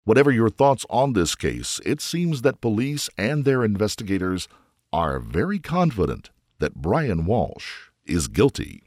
Whatever 0.05 0.31
your 0.31 0.51
thoughts 0.51 0.85
on 0.91 1.13
this 1.13 1.35
case, 1.35 1.81
it 1.85 2.01
seems 2.01 2.43
that 2.43 2.61
police 2.61 3.09
and 3.17 3.45
their 3.45 3.65
investigators 3.65 4.49
are 4.93 5.21
very 5.21 5.59
confident 5.59 6.31
that 6.59 6.75
Brian 6.77 7.25
Walshe 7.25 7.91
is 8.05 8.29
guilty. 8.29 8.83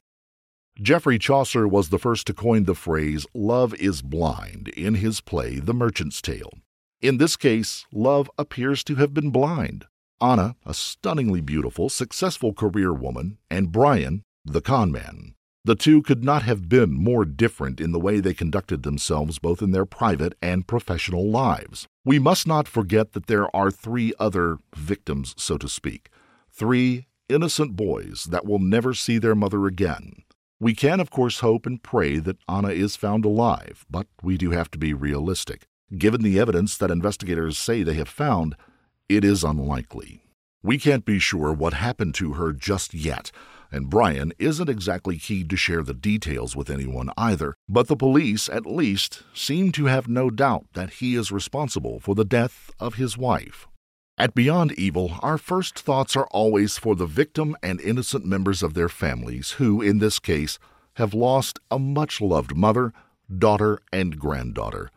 Geoffrey 0.82 1.18
Chaucer 1.18 1.68
was 1.68 1.90
the 1.90 2.00
first 2.00 2.28
to 2.28 2.34
coin 2.34 2.66
the 2.66 2.76
phrase 2.76 3.26
love 3.34 3.74
is 3.76 4.02
blind 4.02 4.68
in 4.70 4.96
his 4.96 5.22
play 5.22 5.60
The 5.60 5.74
Merchant's 5.74 6.22
Tale. 6.22 6.52
In 7.06 7.18
this 7.18 7.38
case, 7.38 7.86
love 7.94 8.32
appears 8.36 8.84
to 8.86 8.96
have 8.96 9.14
been 9.14 9.30
blind. 9.30 9.86
Ana, 10.20 10.56
a 10.66 10.74
stunningly 10.74 11.40
beautiful, 11.40 11.88
successful 11.88 12.52
career 12.52 12.92
woman, 12.92 13.38
and 13.48 13.72
Brian, 13.72 14.24
the 14.44 14.60
conman. 14.60 15.36
The 15.64 15.76
two 15.76 16.02
could 16.02 16.24
not 16.24 16.42
have 16.42 16.68
been 16.68 16.92
more 16.92 17.24
different 17.24 17.80
in 17.80 17.92
the 17.92 18.00
way 18.00 18.20
they 18.20 18.34
conducted 18.34 18.82
themselves 18.82 19.38
both 19.38 19.62
in 19.62 19.70
their 19.70 19.86
private 19.86 20.34
and 20.42 20.66
professional 20.66 21.30
lives. 21.30 21.86
We 22.04 22.18
must 22.18 22.48
not 22.48 22.68
forget 22.68 23.12
that 23.12 23.28
there 23.28 23.56
are 23.56 23.70
three 23.70 24.12
other 24.18 24.58
victims, 24.76 25.36
so 25.38 25.60
to 25.60 25.70
speak, 25.70 26.10
three 26.52 27.06
innocent 27.30 27.76
boys 27.76 28.24
that 28.32 28.48
will 28.48 28.58
never 28.58 28.96
see 28.96 29.20
their 29.20 29.36
mother 29.36 29.68
again. 29.68 30.24
We 30.60 30.74
can, 30.74 31.00
of 31.00 31.12
course, 31.12 31.42
hope 31.42 31.68
and 31.68 31.84
pray 31.84 32.18
that 32.18 32.40
Ana 32.48 32.70
is 32.70 32.96
found 32.96 33.26
alive, 33.26 33.86
but 33.92 34.08
we 34.24 34.38
do 34.38 34.50
have 34.52 34.72
to 34.72 34.80
be 34.80 34.92
realistic. 34.92 35.68
Given 35.96 36.24
the 36.24 36.40
evidence 36.40 36.78
that 36.78 36.90
investigators 36.90 37.58
say 37.60 37.84
they 37.84 37.94
have 37.94 38.10
found, 38.10 38.56
it 39.08 39.24
is 39.24 39.44
unlikely. 39.44 40.24
We 40.64 40.80
can't 40.80 41.06
be 41.06 41.20
sure 41.20 41.54
what 41.54 41.76
happened 41.76 42.16
to 42.16 42.34
her 42.34 42.54
just 42.54 42.96
yet, 42.96 43.32
and 43.72 43.88
Brian 43.88 44.34
isn't 44.40 44.68
exactly 44.68 45.20
keen 45.20 45.48
to 45.50 45.56
share 45.56 45.84
the 45.84 45.94
details 45.94 46.56
with 46.56 46.72
anyone 46.72 47.12
either, 47.18 47.54
but 47.70 47.88
the 47.88 47.96
police, 47.96 48.50
at 48.50 48.66
least, 48.66 49.22
seem 49.36 49.72
to 49.74 49.86
have 49.86 50.08
no 50.08 50.32
doubt 50.32 50.66
that 50.74 50.94
he 50.94 51.14
is 51.14 51.32
responsible 51.32 52.00
for 52.00 52.16
the 52.16 52.26
death 52.26 52.72
of 52.80 52.96
his 52.96 53.16
wife. 53.16 53.68
At 54.18 54.34
Beyond 54.34 54.72
Evil, 54.72 55.20
our 55.22 55.38
first 55.38 55.78
thoughts 55.78 56.16
are 56.16 56.28
always 56.32 56.80
for 56.80 56.96
the 56.96 57.06
victim 57.06 57.56
and 57.62 57.80
innocent 57.80 58.26
members 58.26 58.64
of 58.64 58.74
their 58.74 58.90
families 58.90 59.52
who, 59.52 59.84
in 59.84 60.00
this 60.00 60.18
case, 60.18 60.58
have 60.96 61.14
lost 61.14 61.60
a 61.70 61.78
much 61.78 62.22
loved 62.22 62.56
mother, 62.56 62.92
daughter, 63.38 63.80
and 63.94 64.18
granddaughter. 64.18 64.90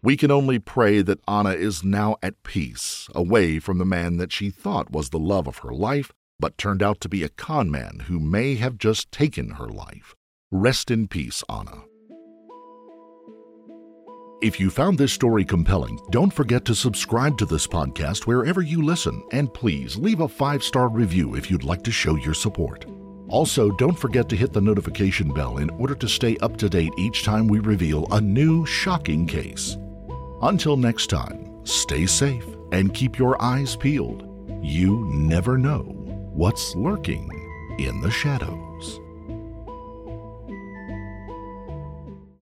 We 0.00 0.16
can 0.16 0.30
only 0.30 0.60
pray 0.60 1.02
that 1.02 1.20
Ana 1.26 1.50
is 1.50 1.82
now 1.82 2.16
at 2.22 2.44
peace, 2.44 3.08
away 3.16 3.58
from 3.58 3.78
the 3.78 3.84
man 3.84 4.16
that 4.18 4.32
she 4.32 4.48
thought 4.48 4.92
was 4.92 5.10
the 5.10 5.18
love 5.18 5.48
of 5.48 5.58
her 5.58 5.72
life, 5.72 6.12
but 6.38 6.56
turned 6.56 6.84
out 6.84 7.00
to 7.00 7.08
be 7.08 7.24
a 7.24 7.28
con 7.28 7.68
man 7.68 8.04
who 8.06 8.20
may 8.20 8.54
have 8.54 8.78
just 8.78 9.10
taken 9.10 9.50
her 9.50 9.66
life. 9.66 10.14
Rest 10.52 10.92
in 10.92 11.08
peace, 11.08 11.42
Ana. 11.48 11.82
If 14.40 14.60
you 14.60 14.70
found 14.70 14.98
this 14.98 15.12
story 15.12 15.44
compelling, 15.44 15.98
don't 16.12 16.32
forget 16.32 16.64
to 16.66 16.76
subscribe 16.76 17.36
to 17.38 17.44
this 17.44 17.66
podcast 17.66 18.24
wherever 18.24 18.62
you 18.62 18.82
listen, 18.82 19.20
and 19.32 19.52
please 19.52 19.96
leave 19.96 20.20
a 20.20 20.28
five 20.28 20.62
star 20.62 20.88
review 20.88 21.34
if 21.34 21.50
you'd 21.50 21.64
like 21.64 21.82
to 21.82 21.90
show 21.90 22.14
your 22.14 22.34
support. 22.34 22.86
Also, 23.26 23.72
don't 23.72 23.98
forget 23.98 24.28
to 24.28 24.36
hit 24.36 24.52
the 24.52 24.60
notification 24.60 25.34
bell 25.34 25.58
in 25.58 25.70
order 25.70 25.96
to 25.96 26.08
stay 26.08 26.36
up 26.36 26.56
to 26.58 26.68
date 26.68 26.92
each 26.96 27.24
time 27.24 27.48
we 27.48 27.58
reveal 27.58 28.06
a 28.12 28.20
new 28.20 28.64
shocking 28.64 29.26
case. 29.26 29.76
Until 30.42 30.76
next 30.76 31.08
time, 31.08 31.64
stay 31.64 32.06
safe 32.06 32.46
and 32.70 32.94
keep 32.94 33.18
your 33.18 33.40
eyes 33.42 33.74
peeled. 33.74 34.24
You 34.62 35.04
never 35.12 35.58
know 35.58 35.82
what's 36.32 36.74
lurking 36.76 37.28
in 37.78 38.00
the 38.00 38.10
shadows. 38.10 38.67